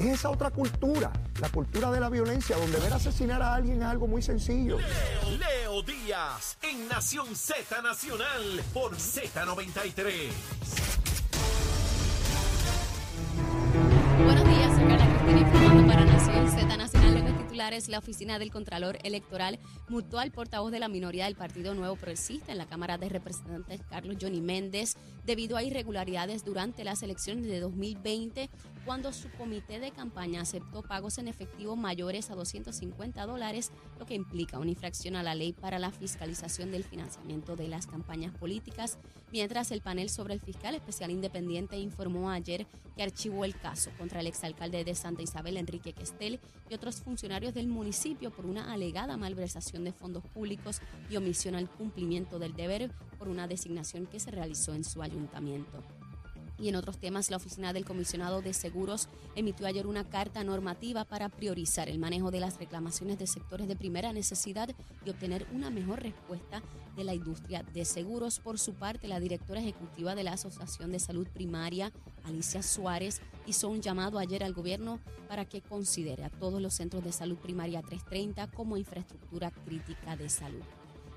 Es 0.00 0.06
esa 0.06 0.30
otra 0.30 0.50
cultura, 0.50 1.12
la 1.42 1.50
cultura 1.50 1.90
de 1.90 2.00
la 2.00 2.08
violencia, 2.08 2.56
donde 2.56 2.80
ver 2.80 2.90
asesinar 2.90 3.42
a 3.42 3.54
alguien 3.54 3.82
es 3.82 3.86
algo 3.86 4.06
muy 4.06 4.22
sencillo. 4.22 4.78
Leo, 4.78 5.36
Leo 5.38 5.82
Díaz 5.82 6.56
en 6.62 6.88
Nación 6.88 7.36
Z 7.36 7.82
Nacional 7.82 8.62
por 8.72 8.96
Z93. 8.96 10.30
Buenos 14.24 14.48
días, 14.48 14.74
soy 14.74 14.88
Carla 14.88 15.06
Cristina 15.06 15.40
informando 15.40 15.86
para 15.86 16.04
Nación 16.06 16.50
Z 16.50 16.76
Nacional 16.76 17.14
de 17.14 17.22
los 17.22 17.38
titulares. 17.38 17.88
La 17.88 17.98
oficina 17.98 18.38
del 18.38 18.50
Contralor 18.50 18.98
Electoral 19.02 19.58
multó 19.88 20.18
al 20.18 20.30
portavoz 20.30 20.72
de 20.72 20.78
la 20.78 20.88
minoría 20.88 21.26
del 21.26 21.36
Partido 21.36 21.74
Nuevo 21.74 21.96
Progresista 21.96 22.52
en 22.52 22.58
la 22.58 22.66
Cámara 22.66 22.96
de 22.96 23.08
Representantes, 23.10 23.82
Carlos 23.88 24.16
Johnny 24.20 24.40
Méndez, 24.40 24.96
debido 25.24 25.56
a 25.56 25.62
irregularidades 25.62 26.44
durante 26.44 26.84
las 26.84 27.02
elecciones 27.02 27.44
de 27.46 27.60
2020, 27.60 28.50
cuando 28.84 29.12
su 29.12 29.30
comité 29.30 29.78
de 29.78 29.90
campaña 29.90 30.40
aceptó 30.40 30.82
pagos 30.82 31.18
en 31.18 31.28
efectivo 31.28 31.76
mayores 31.76 32.30
a 32.30 32.34
250 32.34 33.26
dólares, 33.26 33.72
lo 33.98 34.06
que 34.06 34.14
implica 34.14 34.58
una 34.58 34.70
infracción 34.70 35.16
a 35.16 35.22
la 35.22 35.34
ley 35.34 35.52
para 35.52 35.78
la 35.78 35.90
fiscalización 35.90 36.72
del 36.72 36.84
financiamiento 36.84 37.56
de 37.56 37.68
las 37.68 37.86
campañas 37.86 38.34
políticas, 38.34 38.98
mientras 39.32 39.70
el 39.70 39.80
panel 39.80 40.08
sobre 40.08 40.34
el 40.34 40.40
fiscal 40.40 40.74
especial 40.74 41.10
independiente 41.10 41.78
informó 41.78 42.30
ayer 42.30 42.66
que 42.96 43.02
archivó 43.02 43.44
el 43.44 43.56
caso 43.56 43.90
contra 43.98 44.20
el 44.20 44.26
exalcalde 44.26 44.84
de 44.84 44.94
Santa 44.94 45.22
Isabel, 45.22 45.56
Enrique 45.56 45.92
Questel, 45.92 46.40
y 46.68 46.74
otros 46.74 46.96
funcionarios 47.02 47.54
del 47.54 47.66
municipio 47.66 48.30
por 48.30 48.46
una 48.46 48.72
alegada 48.72 49.16
malversación 49.16 49.84
de 49.84 49.92
fondos 49.92 50.24
públicos 50.24 50.80
y 51.10 51.16
omisión 51.16 51.54
al 51.54 51.68
cumplimiento 51.68 52.38
del 52.38 52.54
deber 52.54 52.90
por 53.18 53.28
una 53.28 53.46
designación 53.46 54.06
que 54.06 54.20
se 54.20 54.30
realizó 54.30 54.74
en 54.74 54.84
su 54.84 55.02
ayuntamiento. 55.02 55.82
Y 56.60 56.68
en 56.68 56.76
otros 56.76 56.98
temas, 56.98 57.30
la 57.30 57.38
Oficina 57.38 57.72
del 57.72 57.86
Comisionado 57.86 58.42
de 58.42 58.52
Seguros 58.52 59.08
emitió 59.34 59.66
ayer 59.66 59.86
una 59.86 60.04
carta 60.04 60.44
normativa 60.44 61.04
para 61.04 61.30
priorizar 61.30 61.88
el 61.88 61.98
manejo 61.98 62.30
de 62.30 62.40
las 62.40 62.58
reclamaciones 62.58 63.18
de 63.18 63.26
sectores 63.26 63.66
de 63.66 63.76
primera 63.76 64.12
necesidad 64.12 64.68
y 65.06 65.10
obtener 65.10 65.46
una 65.54 65.70
mejor 65.70 66.02
respuesta 66.02 66.62
de 66.96 67.04
la 67.04 67.14
industria 67.14 67.62
de 67.62 67.86
seguros. 67.86 68.40
Por 68.40 68.58
su 68.58 68.74
parte, 68.74 69.08
la 69.08 69.20
directora 69.20 69.60
ejecutiva 69.60 70.14
de 70.14 70.24
la 70.24 70.34
Asociación 70.34 70.92
de 70.92 71.00
Salud 71.00 71.26
Primaria, 71.28 71.92
Alicia 72.24 72.62
Suárez, 72.62 73.22
hizo 73.46 73.70
un 73.70 73.80
llamado 73.80 74.18
ayer 74.18 74.44
al 74.44 74.52
gobierno 74.52 75.00
para 75.28 75.46
que 75.46 75.62
considere 75.62 76.24
a 76.24 76.30
todos 76.30 76.60
los 76.60 76.74
centros 76.74 77.02
de 77.02 77.12
salud 77.12 77.38
primaria 77.38 77.80
330 77.80 78.48
como 78.48 78.76
infraestructura 78.76 79.50
crítica 79.50 80.16
de 80.16 80.28
salud. 80.28 80.62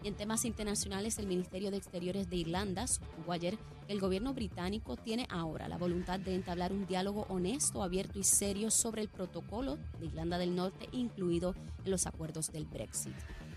Y 0.04 0.09
en 0.09 0.16
temas 0.16 0.44
internacionales, 0.44 1.18
el 1.18 1.28
Ministerio 1.28 1.72
de 1.72 1.78
Exteriores 1.78 2.30
de 2.30 2.36
Irlanda 2.36 2.88
sostuvo 2.88 3.32
ayer 3.32 3.58
que 3.88 3.94
el 3.94 4.02
gobierno 4.02 4.34
británico 4.34 4.98
tiene 4.98 5.26
ahora 5.30 5.70
la 5.70 5.78
voluntad 5.78 6.20
de 6.20 6.36
entablar 6.36 6.73
un 6.73 6.86
diálogo 6.86 7.26
honesto, 7.30 7.82
abierto 7.82 8.20
y 8.20 8.24
serio 8.26 8.70
sobre 8.70 9.02
el 9.02 9.08
protocolo 9.08 9.78
de 10.00 10.08
Irlanda 10.08 10.38
del 10.38 10.56
Norte, 10.56 10.90
incluido 10.92 11.56
en 11.86 11.92
los 11.92 12.06
acuerdos 12.06 12.52
del 12.52 12.66
Brexit. 12.66 13.14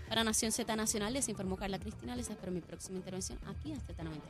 Para 0.07 0.23
Nación 0.23 0.53
Z 0.53 0.73
Nacional 0.77 1.11
les 1.11 1.27
informó 1.27 1.57
Carla 1.57 1.79
Cristina. 1.79 2.15
Les 2.15 2.29
espero 2.29 2.53
mi 2.53 2.61
próxima 2.61 2.97
intervención 2.97 3.37
aquí 3.45 3.73
a 3.73 3.75
Z93. 3.75 4.21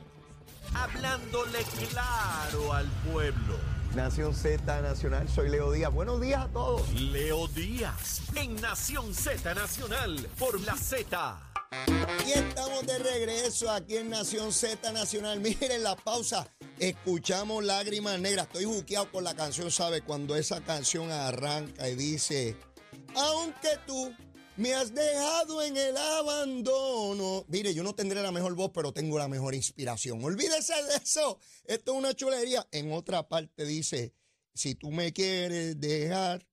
Hablándole 0.74 1.60
claro 1.88 2.72
al 2.72 2.86
pueblo. 3.12 3.56
Nación 3.94 4.34
Z 4.34 4.82
Nacional, 4.82 5.28
soy 5.28 5.50
Leo 5.50 5.70
Díaz. 5.70 5.92
Buenos 5.92 6.20
días 6.20 6.44
a 6.44 6.48
todos. 6.48 6.92
Leo 6.94 7.46
Díaz 7.48 8.22
en 8.34 8.56
Nación 8.56 9.14
Z 9.14 9.54
Nacional 9.54 10.28
por 10.36 10.60
la 10.60 10.74
Z. 10.74 11.47
Y 12.26 12.32
estamos 12.32 12.86
de 12.86 12.98
regreso 12.98 13.70
aquí 13.70 13.96
en 13.96 14.10
Nación 14.10 14.52
Z 14.52 14.92
Nacional. 14.92 15.40
Miren 15.40 15.82
la 15.82 15.96
pausa. 15.96 16.50
Escuchamos 16.78 17.64
Lágrimas 17.64 18.18
Negras. 18.20 18.46
Estoy 18.46 18.64
buqueado 18.64 19.10
con 19.10 19.24
la 19.24 19.34
canción, 19.34 19.70
¿sabe? 19.70 20.02
Cuando 20.02 20.36
esa 20.36 20.60
canción 20.62 21.10
arranca 21.10 21.88
y 21.88 21.94
dice, 21.94 22.56
aunque 23.14 23.68
tú 23.86 24.14
me 24.58 24.74
has 24.74 24.92
dejado 24.92 25.62
en 25.62 25.76
el 25.76 25.96
abandono. 25.96 27.44
Mire, 27.46 27.72
yo 27.74 27.84
no 27.84 27.94
tendré 27.94 28.20
la 28.22 28.32
mejor 28.32 28.54
voz, 28.56 28.72
pero 28.74 28.92
tengo 28.92 29.16
la 29.16 29.28
mejor 29.28 29.54
inspiración. 29.54 30.22
Olvídese 30.24 30.74
de 30.82 30.96
eso. 30.96 31.38
Esto 31.64 31.92
es 31.92 31.98
una 31.98 32.12
chulería. 32.12 32.66
En 32.72 32.92
otra 32.92 33.28
parte 33.28 33.64
dice, 33.64 34.14
si 34.54 34.74
tú 34.74 34.90
me 34.90 35.12
quieres 35.12 35.80
dejar 35.80 36.44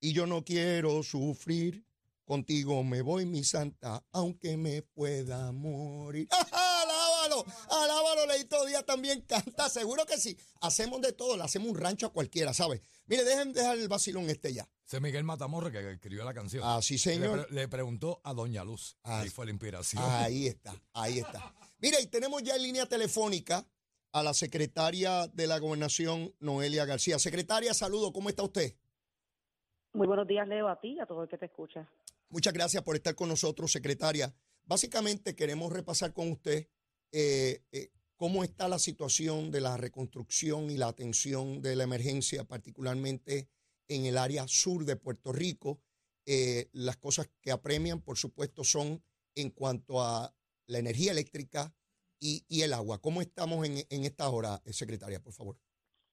y 0.00 0.12
yo 0.12 0.26
no 0.26 0.44
quiero 0.44 1.02
sufrir, 1.02 1.85
contigo 2.26 2.84
me 2.84 3.00
voy, 3.00 3.24
mi 3.24 3.42
santa, 3.44 4.04
aunque 4.12 4.56
me 4.58 4.82
pueda 4.82 5.50
morir. 5.52 6.28
¡Ajá! 6.30 6.82
¡Alábalo! 6.82 7.44
¡Alábalo! 7.70 8.26
Leito 8.26 8.64
Díaz 8.66 8.84
también 8.84 9.22
canta. 9.22 9.68
Seguro 9.70 10.04
que 10.04 10.18
sí. 10.18 10.36
Hacemos 10.60 11.00
de 11.00 11.12
todo. 11.12 11.36
Le 11.36 11.44
hacemos 11.44 11.68
un 11.70 11.76
rancho 11.78 12.06
a 12.06 12.12
cualquiera, 12.12 12.52
¿sabe? 12.52 12.82
Mire, 13.06 13.24
dejen 13.24 13.52
dejar 13.52 13.78
el 13.78 13.88
vacilón 13.88 14.28
este 14.28 14.52
ya. 14.52 14.68
Ese 14.86 15.00
Miguel 15.00 15.24
Matamorre 15.24 15.72
que 15.72 15.92
escribió 15.92 16.24
la 16.24 16.34
canción. 16.34 16.62
Así, 16.64 16.94
Le, 16.94 16.98
señor. 16.98 17.46
pre- 17.46 17.54
le 17.54 17.68
preguntó 17.68 18.20
a 18.22 18.34
Doña 18.34 18.62
Luz. 18.64 18.96
Ah, 19.02 19.20
Ahí 19.20 19.30
fue 19.30 19.46
la 19.46 19.52
inspiración. 19.52 20.02
Ahí 20.06 20.46
está, 20.46 20.74
ahí 20.92 21.18
está. 21.18 21.54
Mire, 21.78 22.00
y 22.00 22.06
tenemos 22.06 22.42
ya 22.42 22.54
en 22.56 22.62
línea 22.62 22.86
telefónica 22.86 23.66
a 24.12 24.22
la 24.22 24.32
secretaria 24.34 25.26
de 25.28 25.46
la 25.46 25.58
Gobernación, 25.58 26.34
Noelia 26.38 26.84
García. 26.84 27.18
Secretaria, 27.18 27.74
saludo, 27.74 28.12
¿cómo 28.12 28.28
está 28.28 28.42
usted? 28.44 28.74
Muy 29.92 30.06
buenos 30.06 30.26
días, 30.28 30.46
Leo, 30.46 30.68
a 30.68 30.78
ti 30.80 30.92
y 30.94 31.00
a 31.00 31.06
todo 31.06 31.22
el 31.24 31.28
que 31.28 31.38
te 31.38 31.46
escucha. 31.46 31.88
Muchas 32.28 32.52
gracias 32.52 32.82
por 32.82 32.96
estar 32.96 33.14
con 33.14 33.28
nosotros, 33.28 33.70
secretaria. 33.70 34.34
Básicamente 34.64 35.36
queremos 35.36 35.72
repasar 35.72 36.12
con 36.12 36.32
usted 36.32 36.68
eh, 37.12 37.62
eh, 37.70 37.90
cómo 38.16 38.42
está 38.42 38.66
la 38.68 38.80
situación 38.80 39.52
de 39.52 39.60
la 39.60 39.76
reconstrucción 39.76 40.70
y 40.70 40.76
la 40.76 40.88
atención 40.88 41.62
de 41.62 41.76
la 41.76 41.84
emergencia, 41.84 42.44
particularmente 42.44 43.48
en 43.88 44.06
el 44.06 44.18
área 44.18 44.48
sur 44.48 44.84
de 44.84 44.96
Puerto 44.96 45.32
Rico. 45.32 45.80
Eh, 46.26 46.68
las 46.72 46.96
cosas 46.96 47.30
que 47.40 47.52
apremian, 47.52 48.00
por 48.00 48.18
supuesto, 48.18 48.64
son 48.64 49.02
en 49.36 49.50
cuanto 49.50 50.02
a 50.02 50.34
la 50.66 50.78
energía 50.78 51.12
eléctrica 51.12 51.72
y, 52.18 52.44
el 52.60 52.72
agua. 52.72 53.00
¿Cómo 53.00 53.20
estamos 53.20 53.64
en, 53.64 53.76
en 53.88 54.04
esta 54.04 54.28
hora, 54.28 54.60
secretaria, 54.64 55.20
por 55.20 55.32
favor? 55.32 55.56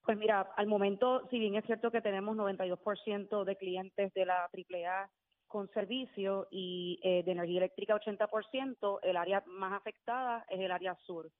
Pues 0.04 0.16
mira, 0.16 0.42
al 0.56 0.68
momento, 0.68 1.26
si 1.30 1.40
bien 1.40 1.56
es 1.56 1.64
cierto 1.64 1.90
que 1.90 2.02
tenemos 2.02 2.36
92% 2.36 3.44
de 3.44 3.56
clientes 3.56 4.12
de 4.14 4.26
la 4.26 4.44
AAA 4.44 5.10
con 5.54 5.70
servicio 5.70 6.48
y 6.50 6.98
eh, 7.04 7.22
de 7.22 7.30
energía 7.30 7.58
eléctrica 7.58 7.94
80%, 7.94 8.98
el 9.04 9.16
área 9.16 9.40
más 9.46 9.72
afectada 9.72 10.44
es 10.48 10.58
el 10.58 10.72
área 10.72 10.96
sur. 11.06 11.30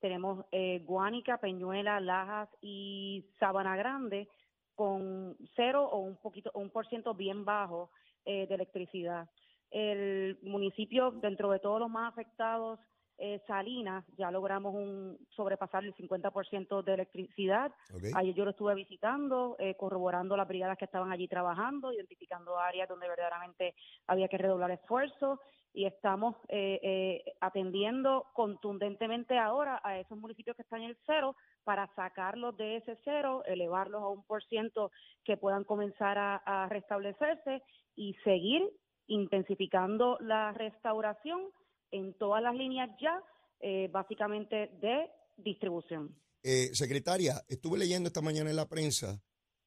Tenemos 0.00 0.44
eh, 0.50 0.80
Guánica, 0.84 1.38
Peñuela, 1.38 2.00
Lajas 2.00 2.48
y 2.60 3.24
Sabana 3.38 3.76
Grande 3.76 4.28
con 4.74 5.36
cero 5.54 5.88
o 5.88 6.00
un 6.00 6.16
poquito, 6.16 6.50
un 6.54 6.70
por 6.70 6.88
ciento 6.88 7.14
bien 7.14 7.44
bajo 7.44 7.92
eh, 8.24 8.48
de 8.48 8.54
electricidad. 8.56 9.30
El 9.70 10.40
municipio, 10.42 11.12
dentro 11.12 11.52
de 11.52 11.60
todos 11.60 11.78
los 11.78 11.90
más 11.90 12.12
afectados, 12.12 12.80
eh, 13.20 13.40
Salinas, 13.46 14.04
ya 14.16 14.30
logramos 14.30 14.74
un 14.74 15.18
sobrepasar 15.36 15.84
el 15.84 15.94
50% 15.94 16.82
de 16.82 16.94
electricidad. 16.94 17.70
Ayer 18.14 18.34
yo 18.34 18.44
lo 18.44 18.52
estuve 18.52 18.74
visitando, 18.74 19.56
eh, 19.58 19.74
corroborando 19.76 20.36
las 20.36 20.48
brigadas 20.48 20.78
que 20.78 20.86
estaban 20.86 21.12
allí 21.12 21.28
trabajando, 21.28 21.92
identificando 21.92 22.58
áreas 22.58 22.88
donde 22.88 23.08
verdaderamente 23.08 23.74
había 24.06 24.28
que 24.28 24.38
redoblar 24.38 24.70
esfuerzos. 24.70 25.38
Y 25.72 25.84
estamos 25.84 26.34
eh, 26.48 26.80
eh, 26.82 27.24
atendiendo 27.40 28.26
contundentemente 28.32 29.38
ahora 29.38 29.80
a 29.84 29.98
esos 29.98 30.18
municipios 30.18 30.56
que 30.56 30.62
están 30.62 30.82
en 30.82 30.90
el 30.90 30.98
cero 31.06 31.36
para 31.62 31.86
sacarlos 31.94 32.56
de 32.56 32.76
ese 32.76 32.98
cero, 33.04 33.44
elevarlos 33.46 34.02
a 34.02 34.08
un 34.08 34.24
por 34.24 34.42
ciento 34.44 34.90
que 35.24 35.36
puedan 35.36 35.62
comenzar 35.62 36.18
a, 36.18 36.36
a 36.44 36.68
restablecerse 36.68 37.62
y 37.94 38.14
seguir 38.24 38.68
intensificando 39.06 40.16
la 40.20 40.52
restauración 40.52 41.40
en 41.90 42.14
todas 42.14 42.42
las 42.42 42.54
líneas 42.54 42.90
ya, 43.00 43.22
eh, 43.60 43.88
básicamente 43.92 44.70
de 44.80 45.10
distribución. 45.36 46.16
Eh, 46.42 46.70
secretaria, 46.72 47.42
estuve 47.48 47.78
leyendo 47.78 48.06
esta 48.06 48.22
mañana 48.22 48.50
en 48.50 48.56
la 48.56 48.68
prensa 48.68 49.22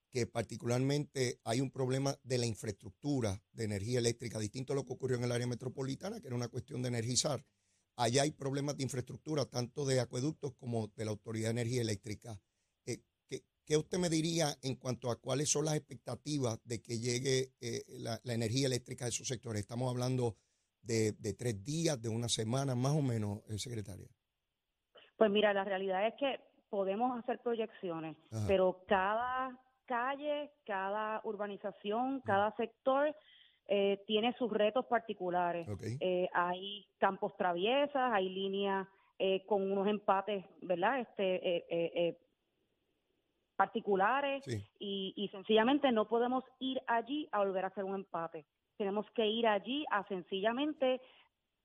que 0.09 0.27
particularmente 0.27 1.39
hay 1.43 1.59
un 1.59 1.71
problema 1.71 2.15
de 2.23 2.37
la 2.37 2.45
infraestructura 2.45 3.41
de 3.51 3.63
energía 3.63 3.97
eléctrica, 3.97 4.37
distinto 4.37 4.73
a 4.73 4.75
lo 4.75 4.85
que 4.85 4.93
ocurrió 4.93 5.17
en 5.17 5.23
el 5.23 5.31
área 5.31 5.47
metropolitana, 5.47 6.21
que 6.21 6.27
era 6.27 6.35
una 6.35 6.49
cuestión 6.49 6.83
de 6.83 6.89
energizar. 6.89 7.43
Allá 7.95 8.21
hay 8.21 8.31
problemas 8.31 8.77
de 8.77 8.83
infraestructura, 8.83 9.45
tanto 9.45 9.85
de 9.85 9.99
acueductos 9.99 10.53
como 10.53 10.87
de 10.95 11.05
la 11.05 11.11
Autoridad 11.11 11.47
de 11.47 11.61
Energía 11.61 11.81
Eléctrica. 11.81 12.39
Eh, 12.85 13.01
¿qué, 13.27 13.77
usted 13.77 13.97
me 13.97 14.09
diría 14.09 14.55
en 14.61 14.75
cuanto 14.75 15.09
a 15.09 15.19
cuáles 15.19 15.49
son 15.49 15.65
las 15.65 15.75
expectativas 15.75 16.59
de 16.63 16.81
que 16.81 16.99
llegue 16.99 17.53
eh, 17.59 17.83
la 17.87 18.19
energía 18.25 18.67
eléctrica 18.67 19.05
a 19.05 19.09
esos 19.09 19.27
sectores? 19.27 19.61
Estamos 19.61 19.89
hablando 19.89 20.37
de, 20.83 21.13
de 21.19 21.33
tres 21.33 21.63
días, 21.63 22.01
de 22.01 22.09
una 22.09 22.27
semana, 22.29 22.75
más 22.75 22.93
o 22.93 23.01
menos, 23.01 23.39
eh, 23.49 23.57
secretaria. 23.57 24.07
Pues 25.17 25.31
mira, 25.31 25.53
la 25.53 25.63
realidad 25.63 26.05
es 26.07 26.13
que 26.15 26.39
podemos 26.69 27.17
hacer 27.19 27.39
proyecciones, 27.39 28.17
Ajá. 28.31 28.45
pero 28.47 28.83
cada 28.87 29.57
calle, 29.85 30.51
cada 30.65 31.21
urbanización, 31.23 32.21
cada 32.21 32.55
sector 32.55 33.15
eh, 33.67 34.03
tiene 34.07 34.33
sus 34.37 34.51
retos 34.51 34.85
particulares. 34.87 35.67
¿ok? 35.69 35.83
Eh, 35.99 36.27
hay 36.33 36.85
campos 36.97 37.35
traviesas, 37.37 38.11
hay 38.13 38.29
líneas 38.29 38.87
eh, 39.19 39.45
con 39.45 39.71
unos 39.71 39.87
empates, 39.87 40.43
¿verdad? 40.61 40.99
Este, 40.99 41.35
eh, 41.57 41.65
eh, 41.69 41.91
eh, 41.95 42.17
particulares 43.55 44.43
Sí. 44.45 44.65
y, 44.79 45.13
y 45.15 45.27
sencillamente 45.29 45.91
no 45.91 46.07
podemos 46.07 46.43
ir 46.59 46.81
allí 46.87 47.29
a 47.31 47.39
volver 47.39 47.65
a 47.65 47.67
hacer 47.67 47.83
un 47.83 47.95
empate. 47.95 48.45
Tenemos 48.77 49.09
que 49.11 49.27
ir 49.27 49.47
allí 49.47 49.85
a 49.91 50.03
sencillamente 50.07 51.01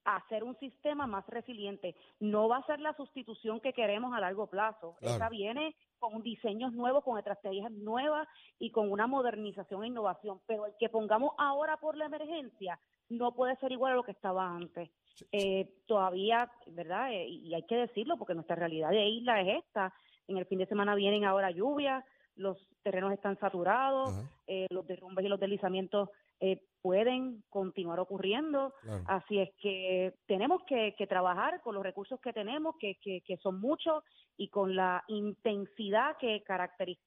hacer 0.05 0.43
un 0.43 0.57
sistema 0.59 1.07
más 1.07 1.27
resiliente. 1.27 1.95
No 2.21 2.49
va 2.49 2.59
a 2.59 2.67
ser 2.67 2.81
la 2.81 2.95
sustitución 2.95 3.61
que 3.61 3.73
queremos 3.73 4.15
a 4.15 4.21
largo 4.21 4.47
plazo. 4.47 4.97
Claro. 5.01 5.17
Esa 5.17 5.29
viene 5.29 5.75
con 5.99 6.23
diseños 6.23 6.73
nuevos, 6.73 7.05
con 7.05 7.19
estrategias 7.19 7.71
nuevas 7.73 8.27
y 8.59 8.71
con 8.71 8.91
una 8.91 9.07
modernización 9.07 9.85
e 9.85 9.89
innovación. 9.89 10.41
Pero 10.47 10.67
el 10.67 10.73
que 10.79 10.89
pongamos 10.89 11.33
ahora 11.37 11.77
por 11.77 11.97
la 11.97 12.07
emergencia 12.07 12.79
no 13.11 13.35
puede 13.35 13.57
ser 13.57 13.73
igual 13.73 13.93
a 13.93 13.97
lo 13.97 14.03
que 14.03 14.13
estaba 14.13 14.49
antes. 14.49 14.91
Sí, 15.15 15.25
sí. 15.25 15.27
Eh, 15.33 15.75
todavía, 15.87 16.51
¿verdad? 16.69 17.13
Eh, 17.13 17.27
y 17.27 17.55
hay 17.55 17.65
que 17.65 17.77
decirlo 17.77 18.17
porque 18.17 18.35
nuestra 18.35 18.57
realidad 18.57 18.91
de 18.91 19.07
isla 19.09 19.41
es 19.41 19.65
esta. 19.65 19.93
En 20.27 20.39
el 20.39 20.47
fin 20.47 20.59
de 20.59 20.67
semana 20.67 20.95
vienen 20.95 21.25
ahora 21.25 21.51
lluvias, 21.51 22.05
los 22.37 22.57
terrenos 22.83 23.13
están 23.13 23.39
saturados, 23.39 24.15
eh, 24.47 24.67
los 24.71 24.87
derrumbes 24.87 25.25
y 25.25 25.29
los 25.29 25.41
deslizamientos 25.41 26.11
eh, 26.41 26.61
pueden 26.81 27.43
continuar 27.49 27.99
ocurriendo. 28.01 28.73
claro. 28.83 29.05
Así 29.09 29.39
es 29.41 29.51
que 29.61 30.15
tenemos 30.27 30.63
que, 30.67 30.95
que 30.97 31.07
trabajar 31.07 31.61
con 31.63 31.75
los 31.75 31.83
recursos 31.83 32.21
que 32.21 32.33
tenemos, 32.33 32.77
que, 32.79 32.97
que, 33.03 33.21
que 33.27 33.37
son 33.39 33.61
muchos, 33.61 34.03
y 34.37 34.49
con 34.49 34.77
la 34.77 35.03
intensidad 35.09 36.17
que 36.21 36.45
caracteri- 36.45 36.99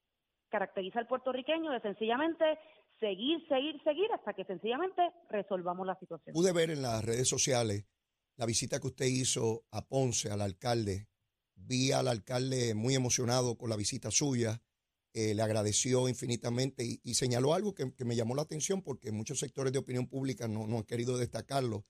caracteriza 0.50 1.00
al 1.00 1.08
puertorriqueño 1.08 1.72
de 1.72 1.80
sencillamente 1.80 2.44
seguir, 3.00 3.48
seguir, 3.48 3.82
seguir 3.84 4.12
hasta 4.14 4.34
que 4.34 4.44
sencillamente 4.46 5.02
resolvamos 5.30 5.88
la 5.88 5.96
situación. 5.96 6.34
Pude 6.34 6.52
ver 6.52 6.70
en 6.70 6.82
las 6.82 7.04
redes 7.04 7.28
sociales 7.28 7.86
la 8.36 8.46
visita 8.46 8.80
que 8.80 8.88
usted 8.88 9.06
hizo 9.06 9.64
a 9.72 9.88
Ponce, 9.88 10.30
al 10.30 10.42
alcalde. 10.42 11.08
Vi 11.56 11.92
al 11.92 12.08
alcalde 12.08 12.74
muy 12.76 12.96
emocionado 12.96 13.58
con 13.58 13.70
la 13.70 13.78
visita 13.78 14.12
suya. 14.12 14.62
Eh, 15.14 15.34
le 15.34 15.42
agradeció 15.42 16.08
infinitamente 16.08 17.00
y, 17.04 17.14
señaló 17.16 17.54
algo 17.54 17.74
que, 17.74 17.94
que 17.94 18.06
me 18.06 18.16
llamó 18.16 18.36
la 18.36 18.44
atención 18.44 18.82
porque 18.82 19.12
muchos 19.12 19.40
sectores 19.40 19.74
de 19.74 19.80
opinión 19.80 20.08
pública 20.08 20.48
no, 20.48 20.68
no 20.68 20.78
han 20.78 20.84
querido 20.84 21.18
destacarlo. 21.18 21.86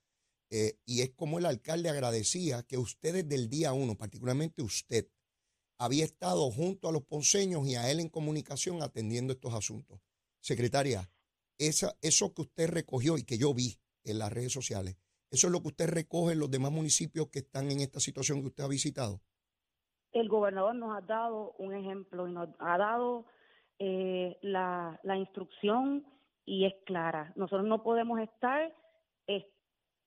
eh, 0.50 0.78
y 0.86 1.02
es 1.02 1.12
como 1.12 1.40
el 1.40 1.46
alcalde 1.46 1.90
agradecía 1.90 2.64
que 2.64 2.78
usted 2.78 3.14
desde 3.14 3.36
el 3.36 3.50
día 3.50 3.74
uno, 3.74 3.96
particularmente 3.98 4.62
usted, 4.62 5.08
había 5.78 6.06
estado 6.06 6.52
junto 6.52 6.90
a 6.90 6.92
los 6.92 7.04
ponceños 7.04 7.68
y 7.68 7.76
a 7.76 7.90
él 7.90 8.00
en 8.00 8.10
comunicación 8.10 8.84
atendiendo 8.84 9.34
estos 9.34 9.54
asuntos. 9.54 10.00
Secretaria, 10.40 11.12
esa, 11.58 11.98
eso 12.02 12.34
que 12.34 12.42
usted 12.44 12.70
recogió 12.70 13.18
y 13.18 13.24
que 13.24 13.38
yo 13.38 13.54
vi 13.54 13.80
en 14.04 14.20
las 14.20 14.32
redes 14.32 14.52
sociales, 14.52 14.98
¿eso 15.32 15.48
es 15.48 15.52
lo 15.52 15.62
que 15.62 15.70
usted 15.70 15.88
recoge 15.88 16.34
en 16.34 16.40
los 16.40 16.52
demás 16.52 16.72
municipios 16.72 17.30
que 17.30 17.40
están 17.40 17.72
en 17.72 17.82
esta 17.82 18.00
situación 18.00 18.42
que 18.42 18.48
usted 18.48 18.64
ha 18.64 18.68
visitado? 18.68 19.24
El 20.14 20.30
gobernador 20.30 20.76
nos 20.76 20.96
ha 20.96 21.02
dado 21.02 21.54
un 21.58 21.74
ejemplo 21.74 22.28
y 22.28 22.32
nos 22.32 22.50
ha 22.60 22.78
dado 22.78 23.26
eh, 23.80 24.38
la, 24.42 25.00
la 25.04 25.18
instrucción 25.18 26.06
y 26.46 26.66
es 26.66 26.74
clara. 26.86 27.32
Nosotros 27.36 27.66
no 27.66 27.84
podemos 27.84 28.20
estar 28.20 28.72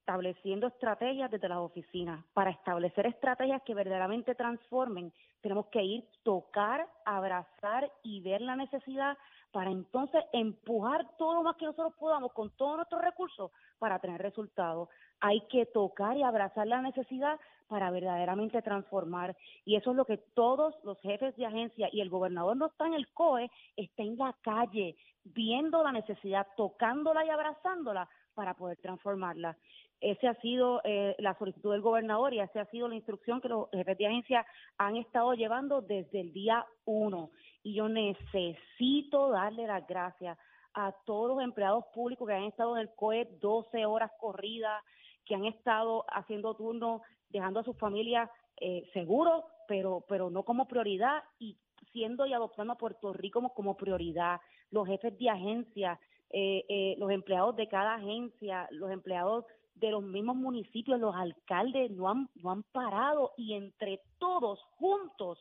estableciendo 0.04 0.66
estrategias 0.66 1.30
desde 1.30 1.48
las 1.48 1.58
oficinas. 1.58 2.22
Para 2.34 2.50
establecer 2.50 3.06
estrategias 3.06 3.62
que 3.62 3.74
verdaderamente 3.74 4.34
transformen, 4.34 5.12
tenemos 5.40 5.66
que 5.66 5.82
ir, 5.82 6.04
tocar, 6.22 6.86
abrazar 7.06 7.90
y 8.02 8.20
ver 8.20 8.42
la 8.42 8.54
necesidad 8.54 9.16
para 9.50 9.70
entonces 9.70 10.22
empujar 10.32 11.06
todo 11.16 11.34
lo 11.34 11.42
más 11.42 11.56
que 11.56 11.64
nosotros 11.64 11.94
podamos 11.98 12.32
con 12.32 12.50
todos 12.50 12.76
nuestros 12.76 13.00
recursos 13.00 13.50
para 13.84 13.98
tener 13.98 14.22
resultados. 14.22 14.88
Hay 15.20 15.42
que 15.50 15.66
tocar 15.66 16.16
y 16.16 16.22
abrazar 16.22 16.66
la 16.66 16.80
necesidad 16.80 17.38
para 17.68 17.90
verdaderamente 17.90 18.62
transformar. 18.62 19.36
Y 19.66 19.76
eso 19.76 19.90
es 19.90 19.96
lo 19.98 20.06
que 20.06 20.16
todos 20.16 20.74
los 20.84 20.98
jefes 21.02 21.36
de 21.36 21.44
agencia 21.44 21.90
y 21.92 22.00
el 22.00 22.08
gobernador 22.08 22.56
no 22.56 22.68
está 22.68 22.86
en 22.86 22.94
el 22.94 23.06
COE, 23.08 23.50
está 23.76 24.02
en 24.02 24.16
la 24.16 24.34
calle, 24.40 24.96
viendo 25.22 25.82
la 25.82 25.92
necesidad, 25.92 26.46
tocándola 26.56 27.26
y 27.26 27.28
abrazándola 27.28 28.08
para 28.32 28.54
poder 28.54 28.78
transformarla. 28.78 29.54
Ese 30.00 30.28
ha 30.28 30.34
sido 30.36 30.80
eh, 30.82 31.14
la 31.18 31.36
solicitud 31.38 31.72
del 31.72 31.82
gobernador 31.82 32.32
y 32.32 32.40
esa 32.40 32.62
ha 32.62 32.70
sido 32.70 32.88
la 32.88 32.94
instrucción 32.94 33.42
que 33.42 33.50
los 33.50 33.68
jefes 33.70 33.98
de 33.98 34.06
agencia 34.06 34.46
han 34.78 34.96
estado 34.96 35.34
llevando 35.34 35.82
desde 35.82 36.22
el 36.22 36.32
día 36.32 36.64
uno. 36.86 37.32
Y 37.62 37.74
yo 37.74 37.90
necesito 37.90 39.28
darle 39.28 39.66
las 39.66 39.86
gracias 39.86 40.38
a 40.74 40.92
todos 41.04 41.28
los 41.28 41.42
empleados 41.42 41.84
públicos 41.94 42.26
que 42.26 42.34
han 42.34 42.44
estado 42.44 42.76
en 42.76 42.82
el 42.82 42.94
COE 42.94 43.28
12 43.40 43.86
horas 43.86 44.10
corridas, 44.18 44.82
que 45.24 45.34
han 45.34 45.44
estado 45.44 46.04
haciendo 46.08 46.54
turnos, 46.54 47.02
dejando 47.30 47.60
a 47.60 47.64
sus 47.64 47.76
familias 47.78 48.28
eh, 48.60 48.88
seguros, 48.92 49.44
pero, 49.66 50.04
pero 50.08 50.30
no 50.30 50.42
como 50.44 50.68
prioridad 50.68 51.22
y 51.38 51.56
siendo 51.92 52.26
y 52.26 52.32
adoptando 52.32 52.72
a 52.72 52.78
Puerto 52.78 53.12
Rico 53.12 53.38
como, 53.38 53.54
como 53.54 53.76
prioridad. 53.76 54.40
Los 54.70 54.86
jefes 54.86 55.16
de 55.18 55.30
agencia, 55.30 55.98
eh, 56.30 56.64
eh, 56.68 56.96
los 56.98 57.10
empleados 57.10 57.56
de 57.56 57.68
cada 57.68 57.94
agencia, 57.94 58.68
los 58.70 58.90
empleados 58.90 59.44
de 59.74 59.90
los 59.90 60.02
mismos 60.02 60.36
municipios, 60.36 61.00
los 61.00 61.14
alcaldes 61.14 61.90
no 61.90 62.08
han, 62.08 62.28
no 62.36 62.50
han 62.50 62.62
parado 62.64 63.32
y 63.36 63.54
entre 63.54 64.00
todos, 64.18 64.60
juntos, 64.76 65.38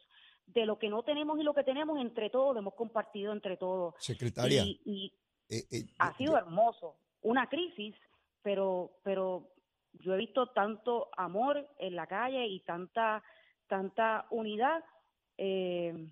de 0.48 0.66
lo 0.66 0.78
que 0.78 0.90
no 0.90 1.04
tenemos 1.04 1.40
y 1.40 1.44
lo 1.44 1.54
que 1.54 1.64
tenemos, 1.64 2.00
entre 2.00 2.30
todos, 2.30 2.54
lo 2.54 2.60
hemos 2.60 2.76
compartido 2.76 3.32
entre 3.32 3.58
todos. 3.58 3.96
Secretaria, 3.98 4.64
Y, 4.64 4.82
y 4.86 5.14
eh, 5.50 5.64
eh, 5.72 5.86
ha 6.00 6.12
yo- 6.12 6.18
sido 6.18 6.38
hermoso, 6.38 6.96
una 7.22 7.48
crisis, 7.48 7.96
pero, 8.42 9.00
pero 9.04 9.50
yo 9.94 10.14
he 10.14 10.18
visto 10.18 10.48
tanto 10.52 11.10
amor 11.18 11.68
en 11.80 11.96
la 11.96 12.08
calle 12.08 12.48
y 12.48 12.60
tanta, 12.62 13.24
tanta 13.68 14.26
unidad 14.32 14.84
eh, 15.38 16.10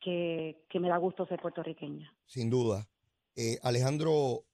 que, 0.00 0.64
que 0.68 0.80
me 0.80 0.88
da 0.88 0.96
gusto 0.98 1.26
ser 1.26 1.40
puertorriqueña. 1.40 2.12
sin 2.26 2.50
duda. 2.50 2.88
Alejandro 3.62 4.44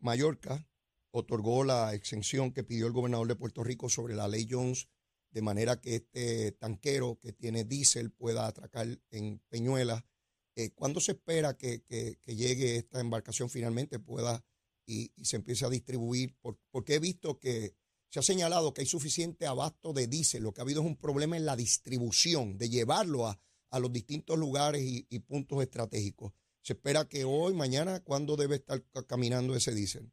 Mallorca 0.00 0.66
otorgó 1.10 1.64
la 1.64 1.94
exención 1.94 2.52
que 2.52 2.64
pidió 2.64 2.86
el 2.86 2.92
gobernador 2.92 3.26
de 3.28 3.34
Puerto 3.36 3.64
Rico 3.64 3.88
sobre 3.88 4.14
la 4.14 4.28
ley 4.28 4.46
Jones, 4.48 4.88
de 5.30 5.40
manera 5.40 5.80
que 5.80 5.96
este 5.96 6.52
tanquero 6.52 7.18
que 7.20 7.32
tiene 7.32 7.64
diésel 7.64 8.10
pueda 8.12 8.46
atracar 8.46 8.86
en 9.10 9.38
Peñuelas. 9.48 10.04
Eh, 10.56 10.70
¿Cuándo 10.74 11.00
se 11.00 11.12
espera 11.12 11.54
que, 11.56 11.82
que- 11.84 12.16
llegue 12.34 12.76
esta 12.76 12.98
embarcación 13.00 13.50
finalmente 13.50 13.98
pueda 13.98 14.42
y, 14.86 15.12
se 15.22 15.36
empiece 15.36 15.66
a 15.66 15.68
distribuir? 15.68 16.34
Por- 16.40 16.58
porque 16.70 16.94
he 16.94 16.98
visto 16.98 17.38
que 17.38 17.74
se 18.08 18.20
ha 18.20 18.22
señalado 18.22 18.72
que 18.72 18.80
hay 18.80 18.86
suficiente 18.86 19.46
abasto 19.46 19.92
de 19.92 20.06
diésel, 20.06 20.42
lo 20.44 20.52
que 20.52 20.60
ha 20.62 20.64
habido 20.64 20.80
es 20.80 20.86
un 20.86 20.96
problema 20.96 21.36
en 21.36 21.44
la 21.44 21.56
distribución, 21.56 22.56
de 22.56 22.70
llevarlo 22.70 23.26
a, 23.26 23.38
a 23.70 23.78
los 23.78 23.92
distintos 23.92 24.38
lugares 24.38 24.80
y, 24.82 25.18
puntos 25.20 25.60
estratégicos. 25.62 26.32
Se 26.62 26.72
espera 26.72 27.06
que 27.06 27.24
hoy, 27.24 27.52
mañana, 27.52 28.02
¿cuándo 28.02 28.36
debe 28.36 28.56
estar 28.56 28.82
ca- 28.90 29.06
caminando 29.06 29.54
ese 29.54 29.74
diésel? 29.74 30.10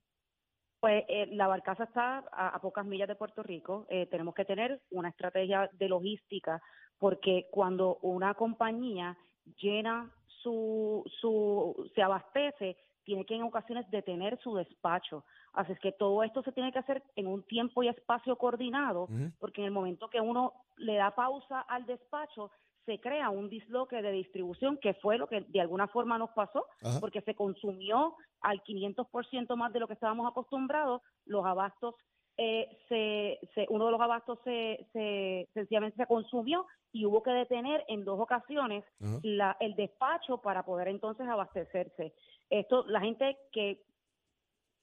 Pues 0.81 1.05
eh, 1.07 1.27
la 1.31 1.47
barcaza 1.47 1.85
está 1.85 2.25
a, 2.33 2.49
a 2.49 2.59
pocas 2.59 2.85
millas 2.85 3.07
de 3.07 3.15
Puerto 3.15 3.41
Rico. 3.43 3.87
Eh, 3.89 4.07
tenemos 4.07 4.35
que 4.35 4.43
tener 4.43 4.81
una 4.91 5.07
estrategia 5.09 5.69
de 5.71 5.87
logística 5.87 6.61
porque 6.99 7.47
cuando 7.51 7.97
una 8.01 8.33
compañía 8.33 9.17
llena 9.61 10.13
su, 10.43 11.03
su, 11.19 11.89
se 11.95 12.03
abastece, 12.03 12.77
tiene 13.03 13.25
que 13.25 13.35
en 13.35 13.43
ocasiones 13.43 13.89
detener 13.89 14.39
su 14.41 14.55
despacho. 14.55 15.23
Así 15.53 15.71
es 15.71 15.79
que 15.79 15.91
todo 15.91 16.23
esto 16.23 16.41
se 16.43 16.51
tiene 16.51 16.71
que 16.71 16.79
hacer 16.79 17.03
en 17.15 17.27
un 17.27 17.43
tiempo 17.43 17.83
y 17.83 17.87
espacio 17.87 18.35
coordinado, 18.37 19.07
porque 19.39 19.61
en 19.61 19.65
el 19.65 19.71
momento 19.71 20.09
que 20.09 20.21
uno 20.21 20.53
le 20.77 20.95
da 20.95 21.11
pausa 21.11 21.61
al 21.61 21.85
despacho, 21.85 22.51
se 22.85 22.99
crea 22.99 23.29
un 23.29 23.49
disloque 23.49 24.01
de 24.01 24.11
distribución, 24.11 24.77
que 24.77 24.93
fue 24.95 25.17
lo 25.17 25.27
que 25.27 25.41
de 25.41 25.61
alguna 25.61 25.87
forma 25.87 26.17
nos 26.17 26.31
pasó, 26.31 26.65
Ajá. 26.83 26.99
porque 26.99 27.21
se 27.21 27.35
consumió 27.35 28.15
al 28.41 28.61
500% 28.63 29.55
más 29.55 29.71
de 29.71 29.79
lo 29.79 29.87
que 29.87 29.93
estábamos 29.93 30.29
acostumbrados, 30.29 31.01
los 31.25 31.45
abastos, 31.45 31.95
eh, 32.37 32.77
se, 32.89 33.39
se- 33.53 33.67
uno 33.69 33.85
de 33.85 33.91
los 33.91 34.01
abastos 34.01 34.39
se, 34.43 34.85
se 34.93 35.47
sencillamente 35.53 35.97
se 35.97 36.05
consumió 36.07 36.65
y 36.91 37.05
hubo 37.05 37.21
que 37.23 37.31
detener 37.31 37.83
en 37.87 38.03
dos 38.05 38.19
ocasiones 38.19 38.83
la, 39.23 39.55
el 39.59 39.75
despacho 39.75 40.37
para 40.39 40.63
poder 40.63 40.87
entonces 40.87 41.27
abastecerse. 41.27 42.13
Esto, 42.49 42.85
la 42.87 43.01
gente 43.01 43.37
que 43.51 43.81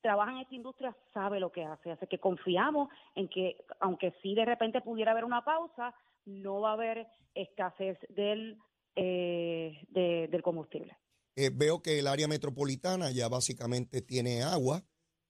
trabaja 0.00 0.33
en 0.33 0.38
esta 0.38 0.54
industria 0.54 0.97
sabe 1.12 1.40
lo 1.40 1.52
que 1.52 1.64
hace, 1.64 1.90
así 1.92 2.07
que 2.07 2.19
confiamos 2.19 2.88
en 3.14 3.28
que, 3.28 3.57
aunque 3.80 4.12
sí 4.23 4.35
de 4.35 4.45
repente 4.45 4.80
pudiera 4.80 5.12
haber 5.12 5.25
una 5.25 5.45
pausa, 5.45 5.95
no 6.25 6.61
va 6.61 6.71
a 6.71 6.75
haber 6.75 7.07
escasez 7.35 7.99
del, 8.09 8.59
eh, 8.97 9.78
de- 9.88 10.28
del 10.28 10.42
combustible. 10.42 10.97
Eh, 11.37 11.50
veo 11.54 11.80
que 11.83 11.99
el 11.99 12.07
área 12.07 12.26
metropolitana 12.28 13.11
ya 13.12 13.28
básicamente 13.28 14.02
tiene 14.02 14.42
agua, 14.42 14.83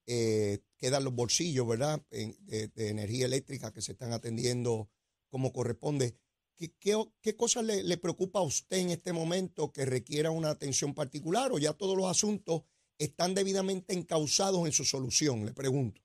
eh, 0.07 0.59
quedan 0.77 1.03
los 1.03 1.13
bolsillos, 1.13 1.67
¿verdad?, 1.67 2.01
En- 2.11 2.35
de, 2.45 2.69
energía 2.89 3.25
eléctrica 3.25 3.71
que 3.71 3.81
se 3.81 3.93
están 3.93 4.13
atendiendo 4.13 4.89
como 5.29 5.53
corresponde. 5.53 6.17
¿Qué, 6.57 6.73
qué, 6.79 6.95
qué 7.21 7.35
cosas 7.35 7.63
le, 7.63 7.83
le 7.83 7.97
preocupa 7.97 8.39
a 8.39 8.43
usted 8.43 8.77
en 8.77 8.89
este 8.89 9.13
momento 9.13 9.71
que 9.71 9.85
requiera 9.85 10.31
una 10.31 10.49
atención 10.49 10.93
particular 10.93 11.51
o 11.51 11.57
ya 11.59 11.73
todos 11.73 11.97
los 11.97 12.07
asuntos 12.07 12.63
están 12.97 13.33
debidamente 13.33 13.93
encausados 13.93 14.65
en 14.65 14.71
su 14.71 14.83
solución? 14.83 15.45
Le 15.45 15.53
pregunto. 15.53 16.01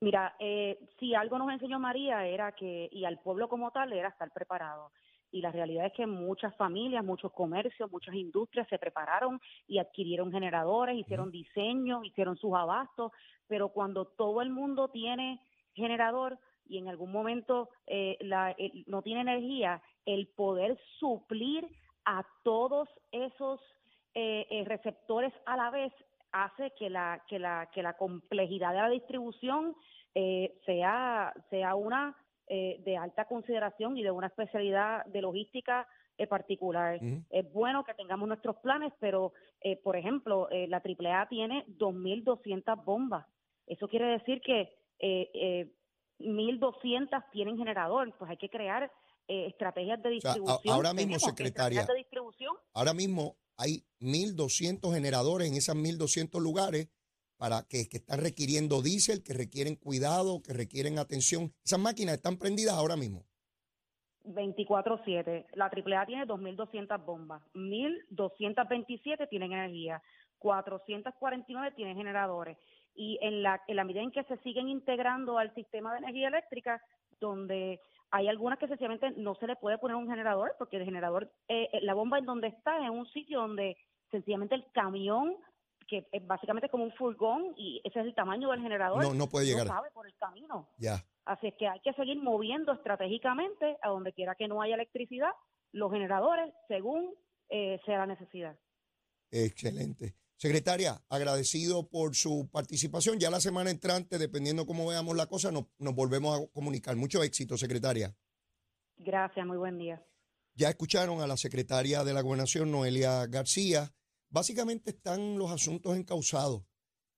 Mira, 0.00 0.34
eh, 0.40 0.80
si 0.98 1.14
algo 1.14 1.38
nos 1.38 1.52
enseñó 1.52 1.78
María 1.78 2.26
era 2.26 2.52
que, 2.52 2.88
y 2.90 3.04
al 3.04 3.20
pueblo 3.20 3.48
como 3.48 3.70
tal, 3.70 3.92
era 3.92 4.08
estar 4.08 4.32
preparado. 4.32 4.90
Y 5.32 5.40
la 5.40 5.50
realidad 5.50 5.86
es 5.86 5.92
que 5.94 6.06
muchas 6.06 6.54
familias, 6.56 7.02
muchos 7.02 7.32
comercios, 7.32 7.90
muchas 7.90 8.14
industrias 8.14 8.68
se 8.68 8.78
prepararon 8.78 9.40
y 9.66 9.78
adquirieron 9.78 10.30
generadores, 10.30 10.96
hicieron 10.96 11.30
diseños, 11.30 12.04
hicieron 12.04 12.36
sus 12.36 12.54
abastos, 12.54 13.12
pero 13.48 13.70
cuando 13.70 14.04
todo 14.04 14.42
el 14.42 14.50
mundo 14.50 14.88
tiene 14.88 15.40
generador 15.74 16.38
y 16.68 16.78
en 16.78 16.88
algún 16.88 17.10
momento 17.10 17.70
eh, 17.86 18.18
la, 18.20 18.54
no 18.86 19.00
tiene 19.00 19.22
energía, 19.22 19.82
el 20.04 20.28
poder 20.28 20.78
suplir 21.00 21.66
a 22.04 22.24
todos 22.42 22.88
esos 23.10 23.60
eh, 24.14 24.46
eh, 24.50 24.64
receptores 24.66 25.32
a 25.46 25.56
la 25.56 25.70
vez 25.70 25.92
hace 26.32 26.72
que 26.78 26.90
la 26.90 27.22
que 27.26 27.38
la 27.38 27.70
que 27.72 27.82
la 27.82 27.94
complejidad 27.94 28.72
de 28.72 28.80
la 28.80 28.88
distribución 28.88 29.74
sea 30.66 31.32
sea 31.50 31.74
una 31.74 32.16
de 32.48 32.96
alta 32.96 33.24
consideración 33.24 33.96
y 33.96 34.02
de 34.02 34.10
una 34.10 34.26
especialidad 34.26 35.06
de 35.06 35.22
logística 35.22 35.86
particular. 36.28 37.00
Es 37.30 37.50
bueno 37.52 37.82
que 37.84 37.94
tengamos 37.94 38.28
nuestros 38.28 38.56
planes, 38.56 38.92
pero, 39.00 39.32
por 39.82 39.96
ejemplo, 39.96 40.48
la 40.50 40.82
AAA 40.84 41.28
tiene 41.28 41.64
2.200 41.78 42.84
bombas. 42.84 43.26
Eso 43.66 43.88
quiere 43.88 44.06
decir 44.06 44.40
que 44.42 44.68
eh, 44.98 45.72
1.200 46.20 47.24
tienen 47.32 47.56
generador, 47.56 48.14
pues 48.18 48.30
hay 48.30 48.36
que 48.36 48.48
crear 48.48 48.90
eh, 49.28 49.46
estrategias 49.46 50.02
de 50.02 50.10
distribución. 50.10 50.74
ahora 50.74 50.92
mismo, 50.92 51.18
secretaria, 51.18 51.86
ahora 52.74 52.94
mismo 52.94 53.36
hay 53.56 53.84
1.200 54.00 54.92
generadores 54.94 55.48
en 55.48 55.54
esas 55.54 55.76
1.200 55.76 56.40
lugares 56.40 56.88
para 57.42 57.66
que, 57.68 57.88
que 57.90 57.96
están 57.96 58.20
requiriendo 58.20 58.82
diésel, 58.82 59.24
que 59.24 59.34
requieren 59.34 59.74
cuidado, 59.74 60.40
que 60.46 60.52
requieren 60.52 61.00
atención. 61.00 61.50
Esas 61.64 61.80
máquinas 61.80 62.14
están 62.14 62.36
prendidas 62.38 62.74
ahora 62.74 62.94
mismo. 62.94 63.24
24-7. 64.26 65.46
La 65.54 65.64
AAA 65.64 66.06
tiene 66.06 66.24
2.200 66.24 67.04
bombas, 67.04 67.42
1.227 67.54 69.28
tienen 69.28 69.54
energía, 69.54 70.00
449 70.38 71.72
tienen 71.74 71.96
generadores 71.96 72.56
y 72.94 73.18
en 73.20 73.42
la, 73.42 73.60
en 73.66 73.74
la 73.74 73.82
medida 73.82 74.02
en 74.02 74.12
que 74.12 74.22
se 74.22 74.36
siguen 74.44 74.68
integrando 74.68 75.36
al 75.36 75.52
sistema 75.56 75.90
de 75.94 75.98
energía 75.98 76.28
eléctrica, 76.28 76.80
donde 77.18 77.80
hay 78.12 78.28
algunas 78.28 78.60
que 78.60 78.68
sencillamente 78.68 79.10
no 79.16 79.34
se 79.34 79.48
le 79.48 79.56
puede 79.56 79.78
poner 79.78 79.96
un 79.96 80.08
generador, 80.08 80.54
porque 80.58 80.76
el 80.76 80.84
generador, 80.84 81.28
eh, 81.48 81.68
eh, 81.72 81.80
la 81.82 81.94
bomba 81.94 82.18
en 82.18 82.24
donde 82.24 82.46
está 82.46 82.84
es 82.84 82.90
un 82.90 83.06
sitio 83.06 83.40
donde 83.40 83.76
sencillamente 84.12 84.54
el 84.54 84.64
camión, 84.70 85.34
que 85.86 86.06
es 86.10 86.26
básicamente 86.26 86.68
como 86.68 86.84
un 86.84 86.92
furgón, 86.92 87.54
y 87.56 87.80
ese 87.84 88.00
es 88.00 88.06
el 88.06 88.14
tamaño 88.14 88.50
del 88.50 88.60
generador, 88.60 89.02
no, 89.02 89.14
no 89.14 89.28
puede 89.28 89.46
llegar. 89.46 89.66
No 89.66 89.72
sabe 89.72 89.90
por 89.92 90.06
el 90.06 90.14
camino. 90.16 90.68
Ya. 90.78 91.04
Así 91.24 91.48
es 91.48 91.54
que 91.58 91.68
hay 91.68 91.80
que 91.80 91.92
seguir 91.94 92.20
moviendo 92.20 92.72
estratégicamente 92.72 93.76
a 93.82 93.88
donde 93.88 94.12
quiera 94.12 94.34
que 94.34 94.48
no 94.48 94.60
haya 94.60 94.74
electricidad, 94.74 95.30
los 95.72 95.92
generadores 95.92 96.52
según 96.68 97.14
eh, 97.48 97.80
sea 97.84 97.98
la 97.98 98.06
necesidad. 98.06 98.56
Excelente. 99.30 100.14
Secretaria, 100.36 101.00
agradecido 101.08 101.88
por 101.88 102.16
su 102.16 102.48
participación. 102.50 103.20
Ya 103.20 103.30
la 103.30 103.40
semana 103.40 103.70
entrante, 103.70 104.18
dependiendo 104.18 104.66
cómo 104.66 104.88
veamos 104.88 105.16
la 105.16 105.26
cosa, 105.26 105.52
nos, 105.52 105.66
volvemos 105.78 106.36
a 106.36 106.46
comunicar. 106.52 106.96
Mucho 106.96 107.22
éxito, 107.22 107.56
secretaria. 107.56 108.12
Gracias, 108.96 109.46
muy 109.46 109.56
buen 109.56 109.78
día. 109.78 110.04
Ya 110.54 110.68
escucharon 110.68 111.20
a 111.20 111.28
la 111.28 111.36
secretaria 111.36 112.02
de 112.02 112.12
la 112.12 112.22
Gobernación, 112.22 112.72
Noelia 112.72 113.26
García. 113.26 113.92
Básicamente 114.32 114.92
están 114.92 115.36
los 115.36 115.50
asuntos 115.50 115.94
encausados 115.94 116.64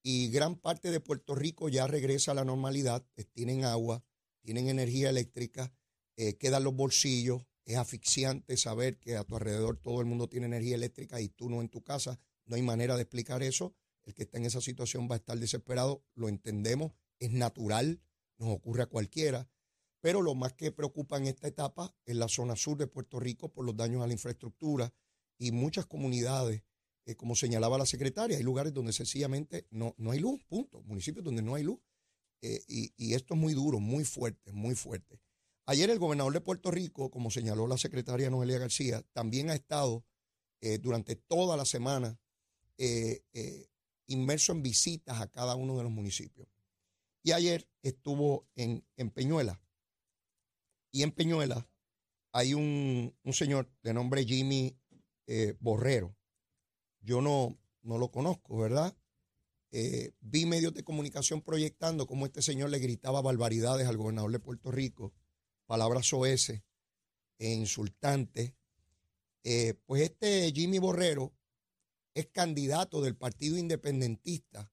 y 0.03 0.31
gran 0.31 0.57
parte 0.57 0.91
de 0.91 0.99
Puerto 0.99 1.37
Rico 1.37 1.69
ya 1.69 1.87
regresa 1.87 2.33
a 2.33 2.35
la 2.35 2.45
normalidad. 2.45 3.07
Eh, 3.15 3.23
tienen 3.23 3.65
agua, 3.65 4.05
tienen 4.41 4.67
energía 4.67 5.11
eléctrica, 5.11 5.73
eh, 6.17 6.37
quedan 6.37 6.65
los 6.65 6.75
bolsillos. 6.75 7.47
Es 7.67 7.77
asfixiante 7.77 8.57
saber 8.57 8.99
que 8.99 9.17
a 9.17 9.23
tu 9.23 9.37
alrededor 9.37 9.77
todo 9.77 10.01
el 10.01 10.07
mundo 10.07 10.29
tiene 10.29 10.47
energía 10.47 10.75
eléctrica 10.75 11.21
y 11.21 11.29
tú 11.29 11.49
no 11.49 11.61
en 11.61 11.69
tu 11.69 11.85
casa. 11.85 12.19
No 12.47 12.57
hay 12.57 12.63
manera 12.63 12.97
de 12.97 13.03
explicar 13.03 13.45
eso. 13.45 13.77
El 14.03 14.13
que 14.13 14.25
está 14.25 14.39
en 14.39 14.47
esa 14.47 14.61
situación 14.61 15.07
va 15.09 15.15
a 15.15 15.19
estar 15.19 15.39
desesperado, 15.39 16.05
lo 16.15 16.29
entendemos, 16.29 16.95
es 17.21 17.31
natural, 17.31 18.03
nos 18.39 18.49
ocurre 18.49 18.83
a 18.83 18.87
cualquiera. 18.87 19.49
Pero 20.01 20.21
lo 20.21 20.35
más 20.35 20.53
que 20.55 20.73
preocupa 20.73 21.17
en 21.17 21.29
esta 21.29 21.47
etapa 21.47 21.95
es 22.07 22.17
la 22.17 22.27
zona 22.27 22.57
sur 22.57 22.77
de 22.77 22.89
Puerto 22.89 23.21
Rico 23.21 23.53
por 23.53 23.65
los 23.65 23.77
daños 23.77 24.03
a 24.03 24.09
la 24.09 24.15
infraestructura 24.15 24.93
y 25.39 25.53
muchas 25.53 25.87
comunidades, 25.87 26.65
eh, 27.07 27.17
como 27.17 27.37
señalaba 27.37 27.77
la 27.77 27.85
secretaria, 27.85 28.39
hay 28.39 28.43
lugares 28.43 28.73
donde 28.73 28.93
sencillamente 28.93 29.67
no, 29.71 29.95
no 29.99 30.11
hay 30.11 30.21
luz, 30.21 30.43
punto. 30.45 30.83
Municipios 30.83 31.25
donde 31.25 31.43
no 31.43 31.55
hay 31.55 31.63
luz. 31.63 31.79
Eh, 32.41 32.63
y, 32.67 33.15
esto 33.15 33.35
es 33.35 33.41
muy 33.41 33.55
duro, 33.55 33.79
muy 33.79 34.05
fuerte, 34.05 34.53
muy 34.53 34.75
fuerte. 34.75 35.21
Ayer 35.67 35.91
el 35.91 35.99
gobernador 35.99 36.33
de 36.33 36.41
Puerto 36.41 36.71
Rico, 36.71 37.11
como 37.11 37.31
señaló 37.31 37.67
la 37.67 37.79
secretaria 37.79 38.31
Noelia 38.31 38.59
García, 38.59 39.03
también 39.13 39.51
ha 39.51 39.55
estado 39.55 40.05
eh, 40.61 40.79
durante 40.79 41.17
toda 41.17 41.57
la 41.57 41.65
semana 41.65 42.19
inmerso 44.07 44.53
en 44.53 44.63
visitas 44.63 45.21
a 45.21 45.29
cada 45.29 45.55
uno 45.55 45.77
de 45.77 45.85
los 45.85 45.93
municipios. 45.93 46.49
Y 47.23 47.33
ayer 47.33 47.69
estuvo 47.83 48.49
en, 48.57 48.83
Peñuela. 49.15 49.63
Y 50.91 51.03
en 51.03 51.13
Peñuela 51.13 51.67
hay 52.33 52.53
un, 52.53 53.15
señor 53.33 53.71
de 53.83 53.95
nombre 53.95 54.25
Jimmy 54.25 54.77
Borrero. 55.61 56.17
Yo 57.05 57.21
no, 57.21 57.57
no 57.83 57.99
lo 57.99 58.11
conozco, 58.11 58.59
¿verdad? 58.59 58.97
vi 60.21 60.47
medios 60.47 60.73
de 60.73 60.85
comunicación 60.85 61.43
proyectando 61.43 62.07
cómo 62.07 62.27
este 62.27 62.43
señor 62.43 62.71
le 62.71 62.79
gritaba 62.79 63.21
barbaridades 63.21 63.89
al 63.89 63.97
gobernador 63.97 64.31
de 64.31 64.39
Puerto 64.39 64.71
Rico, 64.71 65.13
palabras 65.67 66.07
soeces 66.07 66.63
e 67.39 67.53
insultantes. 67.53 68.53
pues 69.85 70.03
este 70.03 70.53
Jimmy 70.53 70.79
Borrero 70.79 71.35
es 72.15 72.27
candidato 72.29 73.03
del 73.03 73.17
Partido 73.17 73.59
Independentista 73.59 74.73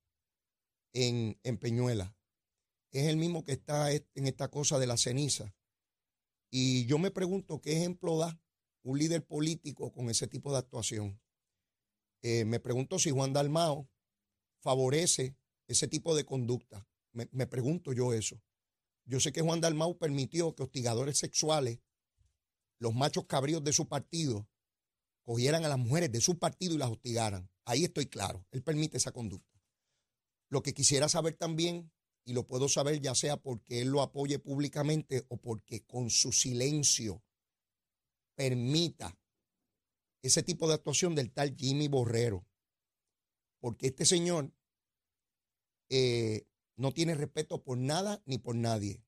en, 0.94 1.40
en 1.44 1.58
Peñuela. 1.58 2.16
Es 2.92 3.08
el 3.08 3.18
mismo 3.18 3.44
que 3.44 3.54
está 3.54 3.92
en 3.92 4.28
esta 4.28 4.50
cosa 4.50 4.78
de 4.78 4.88
la 4.88 4.98
ceniza. 4.98 5.56
Y 6.50 6.86
yo 6.86 7.00
me 7.00 7.12
pregunto 7.12 7.62
qué 7.62 7.74
ejemplo 7.78 8.18
da 8.18 8.40
un 8.84 9.00
líder 9.00 9.26
político 9.26 9.92
con 9.92 10.10
ese 10.10 10.28
tipo 10.28 10.52
de 10.52 10.60
actuación. 10.60 11.20
Eh, 12.22 12.46
me 12.46 12.60
pregunto 12.60 13.00
si 13.00 13.10
Juan 13.10 13.34
Dalmao 13.34 13.90
favorece 14.60 15.36
ese 15.68 15.88
tipo 15.88 16.16
de 16.16 16.26
conducta. 16.26 16.88
Me, 17.14 17.28
me, 17.32 17.48
pregunto 17.48 17.94
yo 17.94 18.14
eso. 18.14 18.42
Yo 19.06 19.20
sé 19.20 19.32
que 19.32 19.42
Juan 19.42 19.62
Dalmau 19.62 19.98
permitió 19.98 20.56
que 20.56 20.64
hostigadores 20.64 21.18
sexuales, 21.18 21.80
los 22.80 22.94
machos 22.94 23.26
cabríos 23.26 23.64
de 23.64 23.74
su 23.74 23.88
partido, 23.88 24.48
cogieran 25.24 25.66
a 25.66 25.70
las 25.70 25.80
mujeres 25.80 26.12
de 26.12 26.22
su 26.22 26.38
partido 26.38 26.76
y 26.76 26.78
las 26.78 26.92
hostigaran. 26.92 27.50
Ahí 27.66 27.84
estoy 27.84 28.08
claro, 28.08 28.46
él 28.52 28.64
permite 28.64 28.98
esa 28.98 29.12
conducta. 29.12 29.62
Lo 30.50 30.62
que 30.62 30.74
quisiera 30.74 31.08
saber 31.10 31.36
también, 31.36 31.92
y 32.26 32.34
lo 32.34 32.46
puedo 32.46 32.70
saber 32.70 33.02
ya 33.02 33.16
sea 33.16 33.38
porque 33.38 33.82
él 33.82 33.90
lo 33.90 34.02
apoye 34.02 34.40
públicamente 34.40 35.26
o 35.30 35.38
porque 35.38 35.86
con 35.86 36.10
su 36.10 36.32
silencio 36.32 37.24
permita 38.36 39.18
ese 40.22 40.44
tipo 40.44 40.68
de 40.68 40.76
actuación 40.76 41.16
del 41.16 41.32
tal 41.32 41.56
Jimmy 41.56 41.88
Borrero. 41.88 42.46
Porque 43.60 43.88
este 43.88 44.06
señor 44.06 44.54
eh, 45.90 46.48
no 46.76 46.94
tiene 46.94 47.16
respeto 47.16 47.64
por 47.64 47.78
nada 47.78 48.22
ni 48.26 48.38
por 48.38 48.56
nadie. 48.56 49.04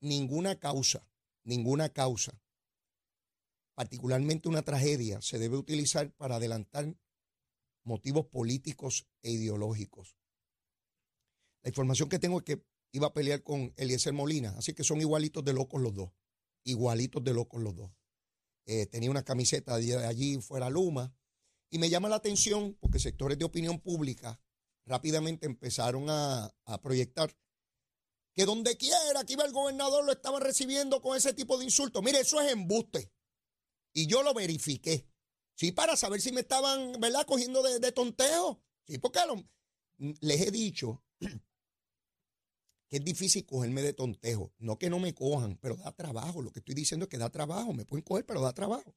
Ninguna 0.00 0.58
causa, 0.58 1.08
ninguna 1.44 1.88
causa 1.90 2.40
particularmente 3.76 4.48
una 4.48 4.62
tragedia, 4.62 5.20
se 5.20 5.38
debe 5.38 5.58
utilizar 5.58 6.10
para 6.14 6.36
adelantar 6.36 6.96
motivos 7.84 8.24
políticos 8.26 9.06
e 9.22 9.30
ideológicos. 9.30 10.16
La 11.62 11.68
información 11.68 12.08
que 12.08 12.18
tengo 12.18 12.38
es 12.38 12.44
que 12.44 12.64
iba 12.92 13.08
a 13.08 13.12
pelear 13.12 13.42
con 13.42 13.74
Eliezer 13.76 14.14
Molina, 14.14 14.54
así 14.56 14.72
que 14.72 14.82
son 14.82 15.02
igualitos 15.02 15.44
de 15.44 15.52
locos 15.52 15.82
los 15.82 15.94
dos, 15.94 16.10
igualitos 16.64 17.22
de 17.22 17.34
locos 17.34 17.60
los 17.62 17.76
dos. 17.76 17.90
Eh, 18.66 18.86
tenía 18.86 19.10
una 19.10 19.24
camiseta 19.24 19.76
de 19.78 20.04
allí 20.04 20.40
fuera 20.40 20.68
Luma 20.68 21.14
y 21.70 21.78
me 21.78 21.88
llama 21.88 22.08
la 22.08 22.16
atención 22.16 22.76
porque 22.80 22.98
sectores 22.98 23.38
de 23.38 23.44
opinión 23.44 23.80
pública 23.80 24.40
rápidamente 24.84 25.46
empezaron 25.46 26.06
a, 26.08 26.52
proyectar 26.82 27.36
que 28.34 28.44
donde 28.44 28.76
quiera 28.76 29.24
que 29.24 29.34
iba 29.34 29.44
el 29.44 29.52
gobernador 29.52 30.04
lo 30.04 30.12
estaban 30.12 30.42
recibiendo 30.42 31.00
con 31.00 31.16
ese 31.16 31.32
tipo 31.32 31.56
de 31.58 31.64
insultos. 31.64 32.02
Mire, 32.02 32.20
eso 32.20 32.40
es 32.40 32.52
embuste. 32.52 33.12
Y 33.92 34.06
yo 34.06 34.22
lo 34.22 34.34
verifiqué. 34.34 35.08
Sí, 35.54 35.72
para 35.72 35.96
saber 35.96 36.20
si 36.20 36.32
me 36.32 36.40
estaban, 36.40 37.00
¿verdad?, 37.00 37.24
cogiendo 37.24 37.62
de, 37.62 37.78
de 37.78 37.92
tonteo. 37.92 38.62
Sí, 38.84 38.98
porque 38.98 39.20
les 40.20 40.40
he 40.40 40.50
dicho 40.50 41.02
que 42.88 42.98
es 42.98 43.04
difícil 43.04 43.44
cogerme 43.44 43.82
de 43.82 43.92
tontejo. 43.92 44.52
No 44.58 44.78
que 44.78 44.90
no 44.90 44.98
me 44.98 45.14
cojan, 45.14 45.58
pero 45.60 45.76
da 45.76 45.92
trabajo. 45.92 46.42
Lo 46.42 46.52
que 46.52 46.60
estoy 46.60 46.74
diciendo 46.74 47.04
es 47.04 47.08
que 47.08 47.18
da 47.18 47.30
trabajo. 47.30 47.72
Me 47.72 47.84
pueden 47.84 48.04
coger, 48.04 48.24
pero 48.24 48.40
da 48.40 48.52
trabajo. 48.52 48.94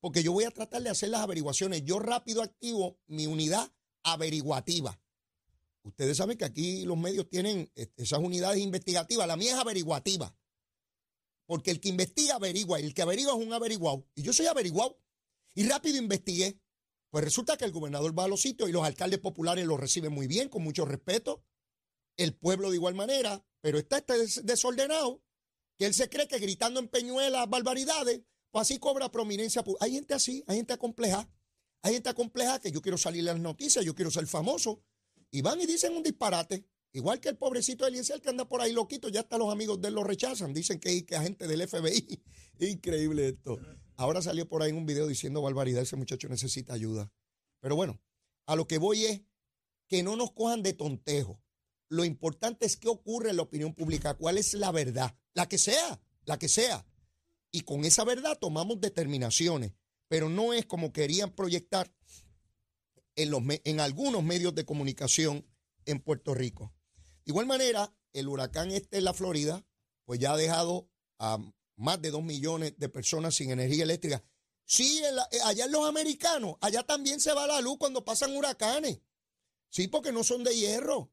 Porque 0.00 0.22
yo 0.22 0.32
voy 0.32 0.44
a 0.44 0.50
tratar 0.50 0.82
de 0.82 0.90
hacer 0.90 1.08
las 1.08 1.22
averiguaciones. 1.22 1.84
Yo 1.84 1.98
rápido 1.98 2.42
activo 2.42 2.98
mi 3.06 3.26
unidad 3.26 3.72
averiguativa. 4.02 5.00
Ustedes 5.82 6.16
saben 6.16 6.36
que 6.36 6.44
aquí 6.44 6.84
los 6.84 6.98
medios 6.98 7.28
tienen 7.28 7.70
este, 7.74 8.02
esas 8.02 8.18
unidades 8.18 8.60
investigativas. 8.60 9.26
La 9.26 9.36
mía 9.36 9.52
es 9.52 9.58
averiguativa. 9.58 10.36
Porque 11.46 11.70
el 11.70 11.80
que 11.80 11.88
investiga 11.88 12.34
averigua, 12.34 12.80
el 12.80 12.92
que 12.92 13.02
averigua 13.02 13.32
es 13.32 13.46
un 13.46 13.52
averiguado. 13.52 14.06
Y 14.14 14.22
yo 14.22 14.32
soy 14.32 14.46
averiguado. 14.46 15.00
Y 15.54 15.66
rápido 15.66 15.96
investigué. 15.96 16.60
Pues 17.10 17.24
resulta 17.24 17.56
que 17.56 17.64
el 17.64 17.72
gobernador 17.72 18.18
va 18.18 18.24
a 18.24 18.28
los 18.28 18.42
sitios 18.42 18.68
y 18.68 18.72
los 18.72 18.84
alcaldes 18.84 19.20
populares 19.20 19.64
lo 19.64 19.76
reciben 19.76 20.12
muy 20.12 20.26
bien, 20.26 20.48
con 20.48 20.62
mucho 20.62 20.84
respeto. 20.84 21.45
El 22.16 22.34
pueblo 22.34 22.70
de 22.70 22.76
igual 22.76 22.94
manera, 22.94 23.44
pero 23.60 23.78
está 23.78 23.98
este 23.98 24.18
des- 24.18 24.44
desordenado, 24.46 25.22
que 25.78 25.86
él 25.86 25.94
se 25.94 26.08
cree 26.08 26.26
que 26.28 26.38
gritando 26.38 26.80
en 26.80 26.88
peñuelas 26.88 27.48
barbaridades, 27.48 28.22
pues 28.50 28.62
así 28.62 28.78
cobra 28.78 29.10
prominencia. 29.10 29.62
Hay 29.80 29.92
gente 29.92 30.14
así, 30.14 30.42
hay 30.46 30.56
gente 30.56 30.72
acompleja. 30.72 31.28
Hay 31.82 31.92
gente 31.94 32.08
acompleja 32.08 32.58
que 32.58 32.72
yo 32.72 32.80
quiero 32.80 32.96
salir 32.98 33.20
en 33.20 33.26
las 33.26 33.38
noticias, 33.40 33.84
yo 33.84 33.94
quiero 33.94 34.10
ser 34.10 34.26
famoso. 34.26 34.82
Y 35.30 35.42
van 35.42 35.60
y 35.60 35.66
dicen 35.66 35.94
un 35.94 36.02
disparate. 36.02 36.64
Igual 36.92 37.20
que 37.20 37.28
el 37.28 37.36
pobrecito 37.36 37.86
Eliezer 37.86 38.22
que 38.22 38.30
anda 38.30 38.48
por 38.48 38.62
ahí 38.62 38.72
loquito, 38.72 39.10
ya 39.10 39.20
hasta 39.20 39.36
los 39.36 39.52
amigos 39.52 39.80
de 39.82 39.88
él 39.88 39.94
lo 39.94 40.02
rechazan. 40.04 40.54
Dicen 40.54 40.80
que 40.80 40.96
es 40.96 41.04
agente 41.12 41.46
del 41.46 41.68
FBI. 41.68 42.22
Increíble 42.60 43.28
esto. 43.28 43.58
Ahora 43.96 44.22
salió 44.22 44.48
por 44.48 44.62
ahí 44.62 44.72
un 44.72 44.86
video 44.86 45.06
diciendo 45.06 45.42
barbaridad, 45.42 45.82
ese 45.82 45.96
muchacho 45.96 46.28
necesita 46.28 46.72
ayuda. 46.72 47.12
Pero 47.60 47.76
bueno, 47.76 48.00
a 48.46 48.56
lo 48.56 48.66
que 48.66 48.78
voy 48.78 49.04
es 49.04 49.20
que 49.88 50.02
no 50.02 50.16
nos 50.16 50.32
cojan 50.32 50.62
de 50.62 50.72
tontejo. 50.72 51.42
Lo 51.88 52.04
importante 52.04 52.66
es 52.66 52.76
qué 52.76 52.88
ocurre 52.88 53.30
en 53.30 53.36
la 53.36 53.42
opinión 53.42 53.74
pública, 53.74 54.14
cuál 54.14 54.38
es 54.38 54.54
la 54.54 54.72
verdad, 54.72 55.16
la 55.34 55.48
que 55.48 55.58
sea, 55.58 56.00
la 56.24 56.38
que 56.38 56.48
sea. 56.48 56.84
Y 57.52 57.62
con 57.62 57.84
esa 57.84 58.04
verdad 58.04 58.38
tomamos 58.38 58.80
determinaciones, 58.80 59.72
pero 60.08 60.28
no 60.28 60.52
es 60.52 60.66
como 60.66 60.92
querían 60.92 61.34
proyectar 61.34 61.92
en, 63.14 63.30
los, 63.30 63.42
en 63.64 63.80
algunos 63.80 64.22
medios 64.22 64.54
de 64.54 64.64
comunicación 64.64 65.46
en 65.84 66.00
Puerto 66.00 66.34
Rico. 66.34 66.72
De 67.24 67.30
igual 67.30 67.46
manera, 67.46 67.94
el 68.12 68.28
huracán 68.28 68.70
este 68.70 68.98
en 68.98 69.04
la 69.04 69.14
Florida, 69.14 69.64
pues 70.04 70.20
ya 70.20 70.32
ha 70.32 70.36
dejado 70.36 70.90
a 71.18 71.38
más 71.76 72.00
de 72.00 72.10
dos 72.10 72.22
millones 72.22 72.74
de 72.78 72.88
personas 72.88 73.34
sin 73.34 73.50
energía 73.50 73.84
eléctrica. 73.84 74.24
Sí, 74.64 75.02
eh, 75.04 75.38
allá 75.44 75.66
en 75.66 75.72
los 75.72 75.86
americanos, 75.88 76.56
allá 76.60 76.82
también 76.82 77.20
se 77.20 77.32
va 77.32 77.46
la 77.46 77.60
luz 77.60 77.76
cuando 77.78 78.04
pasan 78.04 78.36
huracanes. 78.36 79.00
Sí, 79.68 79.88
porque 79.88 80.12
no 80.12 80.24
son 80.24 80.42
de 80.42 80.56
hierro. 80.56 81.12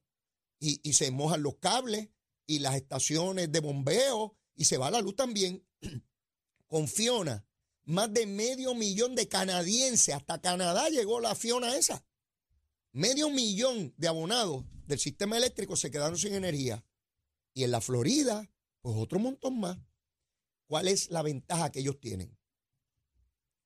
Y, 0.65 0.93
se 0.93 1.11
mojan 1.11 1.43
los 1.43 1.57
cables 1.57 2.07
y 2.47 2.59
las 2.59 2.75
estaciones 2.75 3.51
de 3.51 3.59
bombeo 3.59 4.37
y 4.55 4.63
se 4.63 4.77
va 4.77 4.89
la 4.91 5.01
luz 5.01 5.13
también. 5.13 5.67
Con 6.67 6.87
Fiona, 6.87 7.45
más 7.83 8.13
de 8.13 8.25
medio 8.25 8.73
millón 8.73 9.13
de 9.13 9.27
canadienses, 9.27 10.15
hasta 10.15 10.39
Canadá 10.39 10.87
llegó 10.87 11.19
la 11.19 11.35
Fiona 11.35 11.75
esa. 11.75 12.05
Medio 12.93 13.29
millón 13.29 13.93
de 13.97 14.07
abonados 14.07 14.63
del 14.87 14.99
sistema 14.99 15.35
eléctrico 15.35 15.75
se 15.75 15.91
quedaron 15.91 16.17
sin 16.17 16.33
energía. 16.33 16.85
Y 17.53 17.65
en 17.65 17.71
la 17.71 17.81
Florida, 17.81 18.49
pues 18.79 18.95
otro 18.97 19.19
montón 19.19 19.59
más. 19.59 19.77
¿Cuál 20.67 20.87
es 20.87 21.09
la 21.09 21.23
ventaja 21.23 21.73
que 21.73 21.81
ellos 21.81 21.99
tienen? 21.99 22.37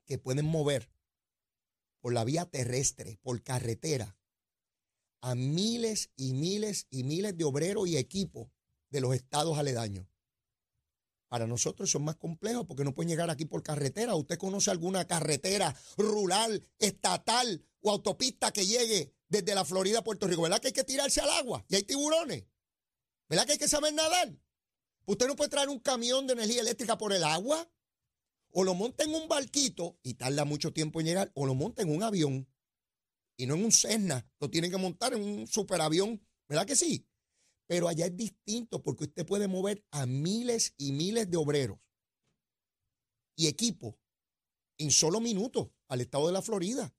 Que 0.06 0.18
pueden 0.18 0.46
mover 0.46 0.90
por 2.00 2.12
la 2.12 2.24
vía 2.24 2.50
terrestre, 2.50 3.20
por 3.22 3.44
carretera, 3.44 4.17
a 5.22 5.36
miles 5.36 6.12
y 6.16 6.34
miles 6.34 6.88
y 6.90 7.04
miles 7.04 7.38
de 7.38 7.44
obreros 7.44 7.88
y 7.88 7.98
equipos 7.98 8.48
de 8.90 9.02
los 9.02 9.16
estados 9.16 9.58
aledaños. 9.58 10.06
Para 11.28 11.46
nosotros 11.46 11.92
son 11.92 12.04
más 12.04 12.16
complejos 12.16 12.66
porque 12.66 12.86
no 12.86 12.94
pueden 12.94 13.10
llegar 13.10 13.30
aquí 13.30 13.46
por 13.46 13.62
carretera. 13.62 14.16
¿Usted 14.16 14.38
conoce 14.38 14.72
alguna 14.72 15.06
carretera 15.06 15.76
rural, 15.98 16.64
estatal 16.80 17.66
o 17.82 17.92
autopista 17.92 18.52
que 18.52 18.66
llegue 18.66 19.14
desde 19.28 19.54
la 19.54 19.66
Florida 19.66 20.00
a 20.00 20.04
Puerto 20.04 20.28
Rico? 20.28 20.44
¿Verdad 20.44 20.62
que 20.62 20.68
hay 20.68 20.74
que 20.74 20.86
tirarse 20.86 21.20
al 21.20 21.30
agua 21.32 21.66
y 21.68 21.76
hay 21.76 21.84
tiburones? 21.84 22.46
¿Verdad 23.28 23.46
que 23.46 23.54
hay 23.54 23.58
que 23.58 23.68
saber 23.68 23.94
nadar? 23.94 24.38
Usted 25.06 25.28
no 25.28 25.36
puede 25.36 25.50
traer 25.50 25.68
un 25.68 25.80
camión 25.80 26.28
de 26.28 26.34
energía 26.34 26.62
eléctrica 26.62 26.98
por 26.98 27.12
el 27.14 27.24
agua. 27.24 27.70
O 28.52 28.64
lo 28.64 28.74
monta 28.74 29.04
en 29.04 29.14
un 29.14 29.28
barquito 29.28 30.00
y 30.02 30.14
tarda 30.14 30.46
mucho 30.46 30.72
tiempo 30.72 31.00
en 31.00 31.06
llegar, 31.06 31.32
o 31.36 31.46
lo 31.46 31.54
monta 31.54 31.82
en 31.82 31.94
un 31.94 32.02
avión 32.02 32.48
y 33.38 33.46
no 33.46 33.56
en 33.56 33.66
un 33.66 33.72
Cessna. 33.72 34.26
Lo 34.40 34.50
tienen 34.50 34.72
que 34.72 34.78
montar 34.78 35.14
en 35.14 35.22
un 35.22 35.48
superavión. 35.48 36.22
¿Verdad 36.50 36.66
que 36.66 36.76
sí? 36.76 37.08
Pero 37.68 37.88
allá 37.88 38.08
es 38.08 38.18
distinto 38.18 38.82
porque 38.82 39.06
usted 39.06 39.26
puede 39.26 39.48
mover 39.48 39.86
a 39.92 40.06
miles 40.06 40.74
y 40.78 40.92
miles 40.92 41.30
de 41.30 41.38
obreros 41.38 41.80
y 43.36 43.48
equipos 43.48 43.96
en 44.78 44.92
solo 44.92 45.20
minutos 45.20 45.70
al 45.88 46.02
estado 46.02 46.28
de 46.28 46.34
la 46.34 46.42
Florida. 46.42 46.94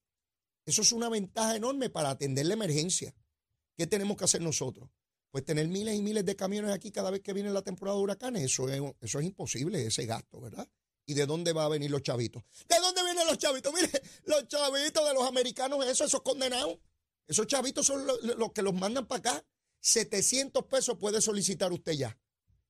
Eso 0.66 0.82
es 0.82 0.92
una 0.92 1.08
ventaja 1.08 1.56
enorme 1.56 1.90
para 1.90 2.10
atender 2.10 2.46
la 2.46 2.54
emergencia. 2.54 3.14
¿Qué 3.76 3.86
tenemos 3.86 4.16
que 4.16 4.24
hacer 4.24 4.42
nosotros? 4.42 4.90
Pues 5.30 5.44
tener 5.44 5.66
miles 5.68 5.96
y 5.96 6.02
miles 6.02 6.24
de 6.24 6.36
camiones 6.36 6.72
aquí 6.72 6.90
cada 6.90 7.10
vez 7.10 7.20
que 7.22 7.32
viene 7.32 7.50
la 7.50 7.62
temporada 7.62 7.96
de 7.96 8.02
huracanes. 8.02 8.42
Eso 8.42 8.68
es, 8.68 8.82
eso 9.00 9.18
es 9.18 9.26
imposible, 9.26 9.86
ese 9.86 10.04
gasto, 10.06 10.40
¿verdad? 10.40 10.68
¿Y 11.06 11.14
de 11.14 11.24
dónde 11.24 11.54
va 11.54 11.64
a 11.64 11.68
venir 11.68 11.90
los 11.90 12.02
chavitos? 12.02 12.42
¿De 12.68 12.78
dónde 12.80 12.87
los 13.28 13.38
chavitos? 13.38 13.72
Mire, 13.72 13.90
los 14.24 14.48
chavitos 14.48 15.06
de 15.06 15.14
los 15.14 15.26
americanos, 15.26 15.84
eso, 15.86 16.04
esos 16.04 16.22
condenados. 16.22 16.78
Esos 17.26 17.46
chavitos 17.46 17.86
son 17.86 18.06
los, 18.06 18.52
que 18.52 18.62
los 18.62 18.74
mandan 18.74 19.06
para 19.06 19.18
acá. 19.18 19.46
700 19.80 20.64
pesos 20.64 20.96
puede 20.98 21.20
solicitar 21.20 21.72
usted 21.72 21.92
ya. 21.92 22.18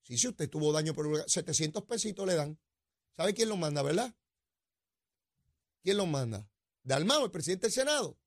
Sí, 0.03 0.19
si 0.19 0.29
usted 0.29 0.51
tuvo 0.51 0.73
daño 0.73 0.93
huracán, 0.97 1.29
700 1.29 1.85
pesitos 1.85 2.27
le 2.27 2.35
dan. 2.35 2.59
¿Sabe 3.17 3.35
quién 3.35 3.49
los 3.49 3.59
manda, 3.59 3.83
verdad? 3.83 4.15
¿Quién 5.83 5.97
los 5.97 6.09
manda? 6.09 6.49
Dalmao, 6.83 7.25
el 7.25 7.31
presidente 7.31 7.67
del 7.67 7.73
Senado. 7.73 8.19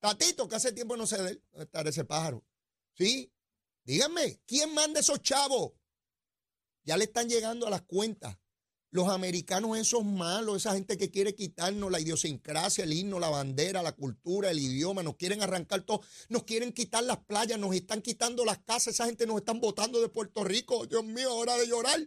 Tatito, 0.00 0.48
que 0.48 0.56
hace 0.56 0.72
tiempo 0.72 0.96
no 0.96 1.06
sé 1.06 1.20
de 1.22 1.30
él. 1.30 1.44
¿Dónde 1.50 1.64
está 1.64 1.80
ese 1.82 2.04
pájaro? 2.04 2.44
Sí. 2.94 3.32
Díganme, 3.84 4.40
¿quién 4.46 4.72
manda 4.74 5.00
esos 5.00 5.22
chavos? 5.22 5.72
Ya 6.84 6.96
le 6.96 7.04
están 7.04 7.28
llegando 7.28 7.66
a 7.66 7.70
las 7.70 7.82
cuentas. 7.82 8.36
Los 8.90 9.08
americanos 9.08 9.76
esos 9.76 10.04
malos, 10.04 10.56
esa 10.56 10.72
gente 10.72 10.96
que 10.96 11.10
quiere 11.10 11.34
quitarnos 11.34 11.90
la 11.90 12.00
idiosincrasia, 12.00 12.84
el 12.84 12.92
himno, 12.92 13.18
la 13.20 13.28
bandera, 13.28 13.82
la 13.82 13.92
cultura, 13.92 14.50
el 14.50 14.58
idioma, 14.58 15.02
nos 15.02 15.16
quieren 15.16 15.42
arrancar 15.42 15.82
todo, 15.82 16.00
nos 16.30 16.44
quieren 16.44 16.72
quitar 16.72 17.04
las 17.04 17.18
playas, 17.18 17.58
nos 17.58 17.74
están 17.74 18.00
quitando 18.00 18.44
las 18.44 18.58
casas, 18.58 18.94
esa 18.94 19.06
gente 19.06 19.26
nos 19.26 19.36
están 19.36 19.60
botando 19.60 20.00
de 20.00 20.08
Puerto 20.08 20.42
Rico. 20.42 20.86
Dios 20.86 21.04
mío, 21.04 21.34
hora 21.34 21.56
de 21.56 21.66
llorar. 21.66 22.00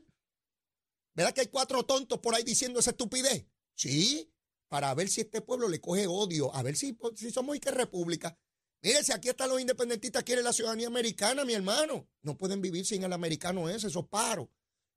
¿Verdad 1.14 1.34
que 1.34 1.42
hay 1.42 1.48
cuatro 1.48 1.84
tontos 1.84 2.20
por 2.20 2.34
ahí 2.34 2.44
diciendo 2.44 2.80
esa 2.80 2.92
estupidez? 2.92 3.46
Sí, 3.76 4.32
para 4.68 4.94
ver 4.94 5.10
si 5.10 5.22
este 5.22 5.42
pueblo 5.42 5.68
le 5.68 5.82
coge 5.82 6.08
odio, 6.08 6.54
a 6.56 6.64
ver 6.64 6.78
si, 6.78 6.98
si 7.16 7.30
somos 7.32 7.58
y 7.58 7.60
qué 7.60 7.72
república. 7.72 8.38
Mire, 8.82 9.04
si 9.04 9.12
aquí 9.12 9.30
están 9.30 9.50
los 9.50 9.62
independentistas, 9.62 10.24
quieren 10.24 10.44
la 10.44 10.54
ciudadanía 10.54 10.88
americana, 10.88 11.46
mi 11.46 11.54
hermano. 11.54 12.08
No 12.24 12.36
pueden 12.38 12.62
vivir 12.62 12.86
sin 12.86 13.04
el 13.04 13.14
americano 13.14 13.70
ese, 13.70 13.88
esos 13.88 14.08
paros. 14.08 14.48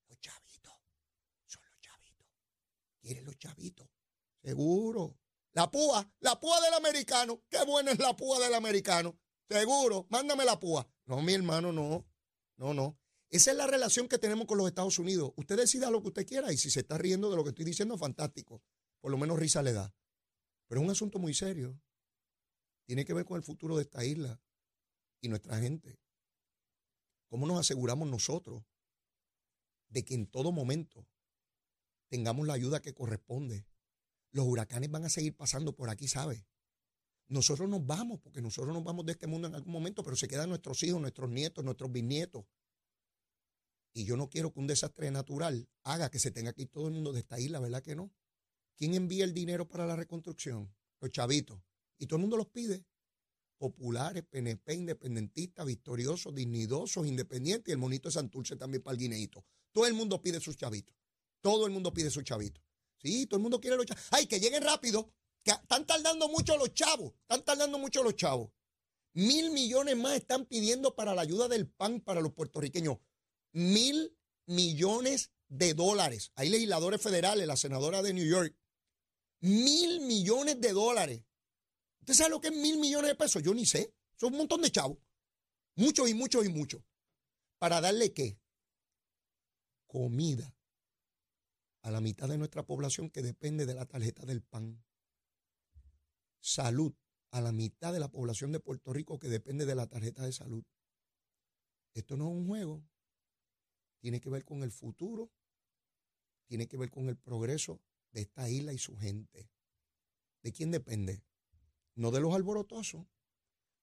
Los 0.08 0.18
chavitos, 0.20 0.72
son 1.46 1.62
los 1.68 1.80
chavitos. 1.80 2.26
Quieren 3.04 3.26
los 3.26 3.36
chavitos, 3.36 3.86
seguro. 4.42 5.18
La 5.52 5.70
púa, 5.70 6.10
la 6.20 6.40
púa 6.40 6.58
del 6.62 6.72
americano. 6.72 7.44
Qué 7.50 7.62
buena 7.66 7.92
es 7.92 7.98
la 7.98 8.16
púa 8.16 8.40
del 8.40 8.54
americano. 8.54 9.20
Seguro, 9.46 10.06
mándame 10.08 10.46
la 10.46 10.58
púa. 10.58 10.88
No, 11.04 11.20
mi 11.20 11.34
hermano, 11.34 11.70
no. 11.70 12.06
No, 12.56 12.72
no. 12.72 12.98
Esa 13.28 13.50
es 13.50 13.58
la 13.58 13.66
relación 13.66 14.08
que 14.08 14.18
tenemos 14.18 14.46
con 14.46 14.56
los 14.56 14.66
Estados 14.66 14.98
Unidos. 14.98 15.34
Usted 15.36 15.58
decida 15.58 15.90
lo 15.90 16.00
que 16.00 16.08
usted 16.08 16.26
quiera 16.26 16.50
y 16.50 16.56
si 16.56 16.70
se 16.70 16.80
está 16.80 16.96
riendo 16.96 17.30
de 17.30 17.36
lo 17.36 17.44
que 17.44 17.50
estoy 17.50 17.66
diciendo, 17.66 17.98
fantástico. 17.98 18.62
Por 19.02 19.10
lo 19.10 19.18
menos 19.18 19.38
risa 19.38 19.62
le 19.62 19.74
da. 19.74 19.94
Pero 20.66 20.80
es 20.80 20.84
un 20.86 20.90
asunto 20.90 21.18
muy 21.18 21.34
serio. 21.34 21.78
Tiene 22.86 23.04
que 23.04 23.12
ver 23.12 23.26
con 23.26 23.36
el 23.36 23.42
futuro 23.42 23.76
de 23.76 23.82
esta 23.82 24.02
isla 24.02 24.40
y 25.20 25.28
nuestra 25.28 25.58
gente. 25.58 26.00
¿Cómo 27.28 27.46
nos 27.46 27.60
aseguramos 27.60 28.08
nosotros 28.08 28.64
de 29.88 30.06
que 30.06 30.14
en 30.14 30.26
todo 30.26 30.52
momento 30.52 31.06
tengamos 32.08 32.46
la 32.46 32.54
ayuda 32.54 32.80
que 32.80 32.94
corresponde? 32.94 33.66
Los 34.30 34.46
huracanes 34.46 34.90
van 34.90 35.04
a 35.04 35.08
seguir 35.08 35.36
pasando 35.36 35.74
por 35.74 35.90
aquí, 35.90 36.08
¿sabe? 36.08 36.46
Nosotros 37.28 37.68
nos 37.68 37.86
vamos, 37.86 38.20
porque 38.20 38.42
nosotros 38.42 38.74
nos 38.74 38.84
vamos 38.84 39.06
de 39.06 39.12
este 39.12 39.26
mundo 39.26 39.48
en 39.48 39.54
algún 39.54 39.72
momento, 39.72 40.02
pero 40.02 40.16
se 40.16 40.28
quedan 40.28 40.48
nuestros 40.48 40.82
hijos, 40.82 41.00
nuestros 41.00 41.30
nietos, 41.30 41.64
nuestros 41.64 41.90
bisnietos. 41.90 42.44
Y 43.94 44.04
yo 44.04 44.16
no 44.16 44.28
quiero 44.28 44.52
que 44.52 44.58
un 44.58 44.66
desastre 44.66 45.10
natural 45.10 45.68
haga 45.84 46.10
que 46.10 46.18
se 46.18 46.30
tenga 46.30 46.52
que 46.52 46.62
ir 46.62 46.68
todo 46.68 46.88
el 46.88 46.94
mundo 46.94 47.12
de 47.12 47.20
esta 47.20 47.38
isla, 47.38 47.60
¿verdad 47.60 47.82
que 47.82 47.94
no? 47.94 48.12
¿Quién 48.76 48.94
envía 48.94 49.24
el 49.24 49.32
dinero 49.32 49.68
para 49.68 49.86
la 49.86 49.94
reconstrucción? 49.94 50.74
Los 51.00 51.12
chavitos. 51.12 51.60
Y 51.98 52.06
todo 52.06 52.16
el 52.16 52.22
mundo 52.22 52.36
los 52.36 52.48
pide. 52.48 52.84
Populares, 53.56 54.24
PNP, 54.24 54.74
independentistas, 54.74 55.64
victoriosos, 55.64 56.34
dignidosos, 56.34 57.06
independientes 57.06 57.68
y 57.68 57.72
el 57.72 57.78
monito 57.78 58.08
de 58.08 58.14
Santurce 58.14 58.56
también 58.56 58.82
para 58.82 58.94
el 58.94 58.98
guineito. 58.98 59.44
Todo 59.70 59.86
el 59.86 59.94
mundo 59.94 60.20
pide 60.20 60.40
sus 60.40 60.56
chavitos. 60.56 60.94
Todo 61.44 61.66
el 61.66 61.72
mundo 61.72 61.92
pide 61.92 62.10
sus 62.10 62.24
chavitos. 62.24 62.64
Sí, 62.96 63.26
todo 63.26 63.36
el 63.36 63.42
mundo 63.42 63.60
quiere 63.60 63.76
los 63.76 63.84
chavos. 63.84 64.02
¡Ay, 64.12 64.26
que 64.26 64.40
lleguen 64.40 64.62
rápido! 64.62 65.12
Están 65.44 65.86
tardando 65.86 66.26
mucho 66.30 66.56
los 66.56 66.72
chavos. 66.72 67.12
Están 67.20 67.44
tardando 67.44 67.78
mucho 67.78 68.02
los 68.02 68.16
chavos. 68.16 68.50
Mil 69.12 69.50
millones 69.50 69.94
más 69.94 70.14
están 70.14 70.46
pidiendo 70.46 70.96
para 70.96 71.14
la 71.14 71.20
ayuda 71.20 71.46
del 71.48 71.68
PAN 71.68 72.00
para 72.00 72.22
los 72.22 72.32
puertorriqueños. 72.32 72.96
Mil 73.52 74.16
millones 74.46 75.32
de 75.48 75.74
dólares. 75.74 76.32
Hay 76.34 76.48
legisladores 76.48 77.02
federales, 77.02 77.46
la 77.46 77.58
senadora 77.58 78.00
de 78.00 78.14
New 78.14 78.26
York. 78.26 78.56
Mil 79.40 80.00
millones 80.00 80.62
de 80.62 80.72
dólares. 80.72 81.24
¿Usted 82.00 82.14
sabe 82.14 82.30
lo 82.30 82.40
que 82.40 82.48
es 82.48 82.56
mil 82.56 82.78
millones 82.78 83.10
de 83.10 83.16
pesos? 83.16 83.42
Yo 83.42 83.52
ni 83.52 83.66
sé. 83.66 83.92
Son 84.16 84.32
un 84.32 84.38
montón 84.38 84.62
de 84.62 84.72
chavos. 84.72 84.96
Muchos 85.76 86.08
y 86.08 86.14
muchos 86.14 86.46
y 86.46 86.48
muchos. 86.48 86.80
¿Para 87.58 87.82
darle 87.82 88.14
qué? 88.14 88.38
comida 89.94 90.53
a 91.84 91.90
la 91.90 92.00
mitad 92.00 92.30
de 92.30 92.38
nuestra 92.38 92.64
población 92.64 93.10
que 93.10 93.20
depende 93.20 93.66
de 93.66 93.74
la 93.74 93.84
tarjeta 93.84 94.24
del 94.24 94.42
PAN. 94.42 94.82
Salud 96.40 96.94
a 97.30 97.42
la 97.42 97.52
mitad 97.52 97.92
de 97.92 98.00
la 98.00 98.10
población 98.10 98.52
de 98.52 98.60
Puerto 98.60 98.94
Rico 98.94 99.18
que 99.18 99.28
depende 99.28 99.66
de 99.66 99.74
la 99.74 99.86
tarjeta 99.86 100.24
de 100.24 100.32
salud. 100.32 100.64
Esto 101.92 102.16
no 102.16 102.24
es 102.24 102.36
un 102.36 102.46
juego. 102.46 102.82
Tiene 104.00 104.22
que 104.22 104.30
ver 104.30 104.46
con 104.46 104.62
el 104.62 104.72
futuro, 104.72 105.30
tiene 106.46 106.66
que 106.68 106.78
ver 106.78 106.90
con 106.90 107.10
el 107.10 107.18
progreso 107.18 107.82
de 108.12 108.22
esta 108.22 108.48
isla 108.48 108.72
y 108.72 108.78
su 108.78 108.96
gente. 108.96 109.50
¿De 110.42 110.52
quién 110.52 110.70
depende? 110.70 111.22
No 111.96 112.10
de 112.10 112.20
los 112.20 112.34
alborotosos, 112.34 113.06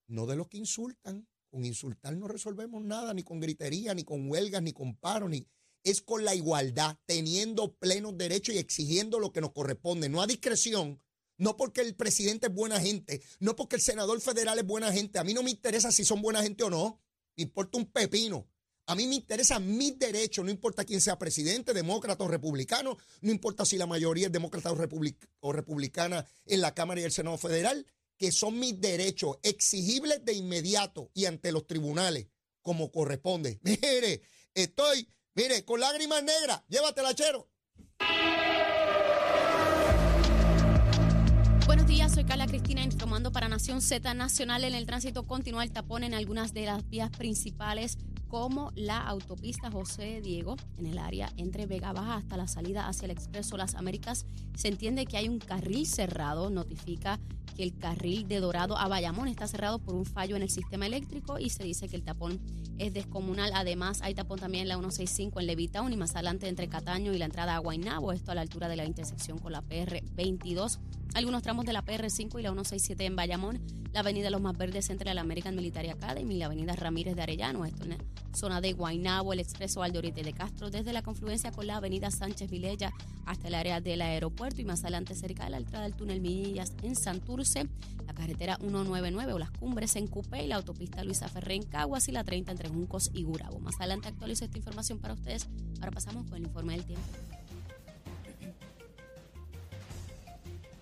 no 0.08 0.26
de 0.26 0.36
los 0.36 0.48
que 0.48 0.58
insultan. 0.58 1.28
Con 1.52 1.66
insultar 1.66 2.16
no 2.16 2.28
resolvemos 2.28 2.82
nada, 2.84 3.14
ni 3.14 3.22
con 3.24 3.40
gritería, 3.40 3.94
ni 3.94 4.04
con 4.04 4.28
huelgas, 4.28 4.64
ni 4.64 4.74
con 4.74 4.96
paro, 4.96 5.30
ni... 5.30 5.48
Es 5.84 6.02
con 6.02 6.24
la 6.24 6.36
igualdad, 6.36 6.98
teniendo 7.06 7.76
plenos 7.76 8.18
derechos 8.18 8.56
y 8.56 8.60
exigiendo 8.60 9.20
lo 9.20 9.32
que 9.32 9.42
nos 9.42 9.52
corresponde, 9.52 10.10
no 10.10 10.22
a 10.22 10.28
discreción, 10.28 11.02
no 11.38 11.58
porque 11.58 11.82
el 11.82 11.96
presidente 11.96 12.48
es 12.48 12.54
buena 12.54 12.80
gente, 12.80 13.22
no 13.40 13.56
porque 13.56 13.76
el 13.76 13.82
senador 13.82 14.22
federal 14.22 14.60
es 14.60 14.66
buena 14.66 14.94
gente. 14.94 15.18
A 15.18 15.24
mí 15.24 15.34
no 15.34 15.42
me 15.42 15.50
interesa 15.50 15.92
si 15.92 16.06
son 16.06 16.22
buena 16.22 16.44
gente 16.44 16.64
o 16.64 16.70
no, 16.70 17.02
me 17.36 17.44
importa 17.44 17.80
un 17.80 17.86
pepino. 17.86 18.48
A 18.86 18.96
mí 18.96 19.08
me 19.08 19.16
interesa 19.16 19.60
mis 19.60 19.98
derechos, 19.98 20.44
no 20.44 20.52
importa 20.52 20.84
quién 20.84 21.02
sea 21.02 21.18
presidente, 21.18 21.74
demócrata 21.74 22.24
o 22.24 22.28
republicano, 22.28 22.98
no 23.22 23.32
importa 23.32 23.64
si 23.64 23.78
la 23.78 23.86
mayoría 23.86 24.28
es 24.28 24.32
demócrata 24.32 24.72
o, 24.72 25.52
republicana 25.54 26.26
en 26.46 26.62
la 26.62 26.74
Cámara 26.74 27.02
y 27.02 27.06
el 27.06 27.12
Senado 27.12 27.38
Federal, 27.38 27.86
que 28.18 28.32
son 28.32 28.60
mis 28.60 28.80
derechos 28.82 29.38
exigibles 29.44 30.26
de 30.26 30.34
inmediato 30.34 31.10
y 31.14 31.26
ante 31.26 31.52
los 31.52 31.68
tribunales, 31.68 32.28
como 32.62 32.92
corresponde. 32.92 33.60
Mire, 33.64 34.22
estoy, 34.54 35.08
mire, 35.36 35.64
con 35.66 35.80
lágrimas 35.80 36.24
negras, 36.24 36.62
llévatela, 36.68 37.14
chero. 37.14 37.48
Buenos 41.66 41.88
días, 41.88 42.14
soy 42.14 42.26
Carla 42.26 42.48
Cristina 42.48 42.84
informando 42.84 43.32
para 43.32 43.48
Nación 43.48 43.82
Z 43.82 44.14
Nacional. 44.14 44.64
En 44.64 44.76
el 44.76 44.86
tránsito 44.86 45.26
continúa 45.26 45.64
el 45.64 45.72
tapón 45.72 46.04
en 46.04 46.14
algunas 46.14 46.54
de 46.54 46.66
las 46.66 46.88
vías 46.90 47.10
principales 47.12 47.98
como 48.32 48.72
la 48.76 48.98
autopista 48.98 49.70
José 49.70 50.22
Diego 50.22 50.56
en 50.78 50.86
el 50.86 51.00
área 51.00 51.34
entre 51.36 51.66
Vega 51.66 51.92
Baja 51.92 52.16
hasta 52.16 52.38
la 52.38 52.48
salida 52.48 52.88
hacia 52.88 53.04
el 53.04 53.12
Expreso 53.12 53.58
Las 53.58 53.76
Américas. 53.76 54.26
Se 54.56 54.70
entiende 54.70 55.06
que 55.06 55.18
hay 55.18 55.28
un 55.28 55.40
carril 55.40 55.86
cerrado, 55.86 56.50
notifica 56.50 57.20
que 57.58 57.64
el 57.64 57.78
carril 57.78 58.30
de 58.30 58.40
Dorado 58.40 58.78
a 58.78 58.88
Bayamón 58.88 59.28
está 59.28 59.50
cerrado 59.50 59.80
por 59.80 59.96
un 59.96 60.06
fallo 60.06 60.38
en 60.38 60.44
el 60.44 60.50
sistema 60.50 60.86
eléctrico 60.86 61.40
y 61.40 61.50
se 61.50 61.66
dice 61.66 61.90
que 61.90 61.98
el 61.98 62.04
tapón 62.04 62.40
es 62.78 62.94
descomunal. 62.94 63.52
Además, 63.54 64.02
hay 64.02 64.14
tapón 64.14 64.40
también 64.40 64.62
en 64.62 64.70
la 64.70 64.76
165 64.76 65.42
en 65.42 65.48
Levitown 65.48 65.92
y 65.92 65.98
más 65.98 66.16
adelante 66.16 66.48
entre 66.48 66.70
Cataño 66.70 67.14
y 67.14 67.18
la 67.18 67.26
entrada 67.26 67.58
a 67.58 67.60
Guaynabo, 67.60 68.14
esto 68.14 68.32
a 68.32 68.36
la 68.36 68.42
altura 68.42 68.70
de 68.70 68.78
la 68.78 68.86
intersección 68.86 69.40
con 69.40 69.52
la 69.52 69.62
PR 69.62 70.02
22. 70.14 70.80
Algunos 71.14 71.44
tramos 71.44 71.66
de 71.66 71.74
la 71.74 71.84
PR5 71.84 72.40
y 72.40 72.42
la 72.42 72.52
167 72.52 73.06
en 73.06 73.18
Bayamón, 73.18 73.60
la 73.92 74.00
avenida 74.00 74.30
Los 74.30 74.40
Más 74.40 74.58
Verdes 74.58 74.90
entre 74.90 75.14
la 75.14 75.20
American 75.20 75.56
Military 75.56 75.90
Academy 75.90 76.36
y 76.36 76.38
la 76.38 76.46
avenida 76.46 76.74
Ramírez 76.74 77.18
de 77.18 77.22
Arellano, 77.22 77.66
esto 77.66 77.84
en 77.84 77.90
la 77.90 77.98
zona 78.34 78.62
de 78.62 78.72
Guaynabo, 78.72 79.34
el 79.34 79.42
expreso 79.42 79.84
Aldorite 79.84 80.24
de 80.24 80.32
Castro, 80.32 80.70
desde 80.70 80.94
la 80.94 81.02
confluencia 81.02 81.52
con 81.52 81.68
la 81.68 81.76
avenida 81.76 82.12
Sánchez 82.12 82.50
Vilella 82.50 82.94
hasta 83.26 83.50
el 83.50 83.56
área 83.56 83.82
del 83.82 84.02
aeropuerto 84.02 84.62
y 84.62 84.66
más 84.66 84.84
adelante 84.84 85.14
cerca 85.14 85.44
de 85.44 85.50
la 85.50 85.58
entrada 85.58 85.84
del 85.84 85.96
túnel 85.96 86.22
Minillas 86.22 86.72
en 86.82 86.96
Santurce, 86.96 87.68
la 88.08 88.14
carretera 88.14 88.56
199 88.56 89.34
o 89.34 89.40
las 89.40 89.52
cumbres 89.52 89.98
en 89.98 90.08
Cupé 90.08 90.46
y 90.46 90.48
la 90.48 90.56
autopista 90.56 91.04
Luisa 91.04 91.28
Ferré 91.28 91.56
en 91.56 91.64
Caguas 91.64 92.08
y 92.08 92.14
la 92.14 92.24
30 92.24 92.54
entre 92.54 92.70
Juncos 92.70 93.12
y 93.14 93.24
Gurabo. 93.24 93.60
Más 93.60 93.76
adelante 93.80 94.08
actualizo 94.08 94.46
esta 94.46 94.58
información 94.58 95.00
para 95.00 95.16
ustedes. 95.16 95.50
Ahora 95.80 95.92
pasamos 95.92 96.26
con 96.26 96.38
el 96.38 96.44
informe 96.44 96.74
del 96.74 96.86
tiempo. 96.86 97.10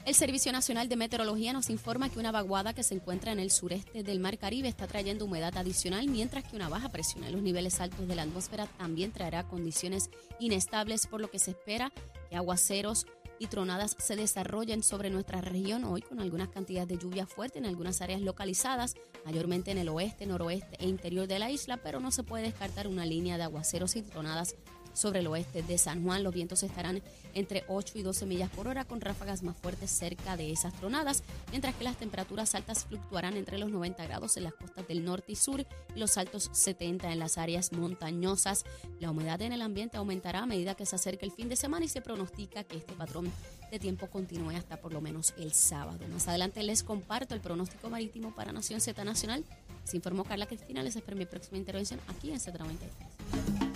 El 0.09 0.15
Servicio 0.15 0.51
Nacional 0.51 0.89
de 0.89 0.95
Meteorología 0.95 1.53
nos 1.53 1.69
informa 1.69 2.09
que 2.09 2.17
una 2.17 2.31
vaguada 2.31 2.73
que 2.73 2.81
se 2.81 2.95
encuentra 2.95 3.31
en 3.31 3.37
el 3.37 3.51
sureste 3.51 4.01
del 4.01 4.19
Mar 4.19 4.39
Caribe 4.39 4.67
está 4.67 4.87
trayendo 4.87 5.25
humedad 5.25 5.55
adicional, 5.55 6.07
mientras 6.07 6.43
que 6.43 6.55
una 6.55 6.67
baja 6.67 6.89
presión 6.89 7.25
en 7.25 7.33
los 7.33 7.43
niveles 7.43 7.79
altos 7.79 8.07
de 8.07 8.15
la 8.15 8.23
atmósfera 8.23 8.65
también 8.65 9.11
traerá 9.11 9.43
condiciones 9.43 10.09
inestables, 10.39 11.05
por 11.05 11.21
lo 11.21 11.29
que 11.29 11.37
se 11.37 11.51
espera 11.51 11.91
que 12.27 12.35
aguaceros 12.35 13.05
y 13.37 13.45
tronadas 13.45 13.95
se 13.99 14.15
desarrollen 14.15 14.81
sobre 14.81 15.11
nuestra 15.11 15.41
región 15.41 15.83
hoy 15.83 16.01
con 16.01 16.19
algunas 16.19 16.49
cantidades 16.49 16.89
de 16.89 16.97
lluvia 16.97 17.27
fuerte 17.27 17.59
en 17.59 17.67
algunas 17.67 18.01
áreas 18.01 18.21
localizadas, 18.21 18.95
mayormente 19.25 19.69
en 19.69 19.77
el 19.77 19.89
oeste, 19.89 20.25
noroeste 20.25 20.75
e 20.79 20.87
interior 20.87 21.27
de 21.27 21.37
la 21.37 21.51
isla, 21.51 21.77
pero 21.77 21.99
no 21.99 22.09
se 22.09 22.23
puede 22.23 22.45
descartar 22.45 22.87
una 22.87 23.05
línea 23.05 23.37
de 23.37 23.43
aguaceros 23.43 23.95
y 23.95 24.01
tronadas 24.01 24.55
sobre 24.93 25.19
el 25.19 25.27
oeste 25.27 25.63
de 25.63 25.77
San 25.77 26.03
Juan. 26.03 26.23
Los 26.23 26.33
vientos 26.33 26.63
estarán 26.63 27.01
entre 27.33 27.63
8 27.67 27.97
y 27.97 28.01
12 28.01 28.25
millas 28.25 28.49
por 28.49 28.67
hora 28.67 28.85
con 28.85 29.01
ráfagas 29.01 29.43
más 29.43 29.57
fuertes 29.57 29.91
cerca 29.91 30.35
de 30.37 30.51
esas 30.51 30.73
tronadas, 30.73 31.23
mientras 31.51 31.75
que 31.75 31.83
las 31.83 31.97
temperaturas 31.97 32.55
altas 32.55 32.85
fluctuarán 32.85 33.37
entre 33.37 33.57
los 33.57 33.69
90 33.69 34.05
grados 34.05 34.37
en 34.37 34.43
las 34.43 34.53
costas 34.53 34.87
del 34.87 35.03
norte 35.03 35.31
y 35.33 35.35
sur 35.35 35.61
y 35.61 35.99
los 35.99 36.17
altos 36.17 36.49
70 36.51 37.11
en 37.11 37.19
las 37.19 37.37
áreas 37.37 37.71
montañosas. 37.71 38.65
La 38.99 39.11
humedad 39.11 39.41
en 39.41 39.53
el 39.53 39.61
ambiente 39.61 39.97
aumentará 39.97 40.39
a 40.39 40.45
medida 40.45 40.75
que 40.75 40.85
se 40.85 40.95
acerque 40.95 41.25
el 41.25 41.31
fin 41.31 41.49
de 41.49 41.55
semana 41.55 41.85
y 41.85 41.89
se 41.89 42.01
pronostica 42.01 42.63
que 42.63 42.77
este 42.77 42.93
patrón 42.93 43.31
de 43.71 43.79
tiempo 43.79 44.07
continúe 44.07 44.51
hasta 44.51 44.77
por 44.77 44.93
lo 44.93 45.01
menos 45.01 45.33
el 45.37 45.53
sábado. 45.53 45.99
Más 46.11 46.27
adelante 46.27 46.63
les 46.63 46.83
comparto 46.83 47.35
el 47.35 47.41
pronóstico 47.41 47.89
marítimo 47.89 48.33
para 48.33 48.51
Nación 48.51 48.81
Z 48.81 49.03
Nacional. 49.03 49.43
Se 49.83 49.97
informó 49.97 50.23
Carla 50.23 50.45
Cristina. 50.45 50.83
Les 50.83 50.95
espero 50.95 51.17
mi 51.17 51.25
próxima 51.25 51.57
intervención 51.57 51.99
aquí 52.07 52.31
en 52.31 52.39
Z93. 52.39 53.68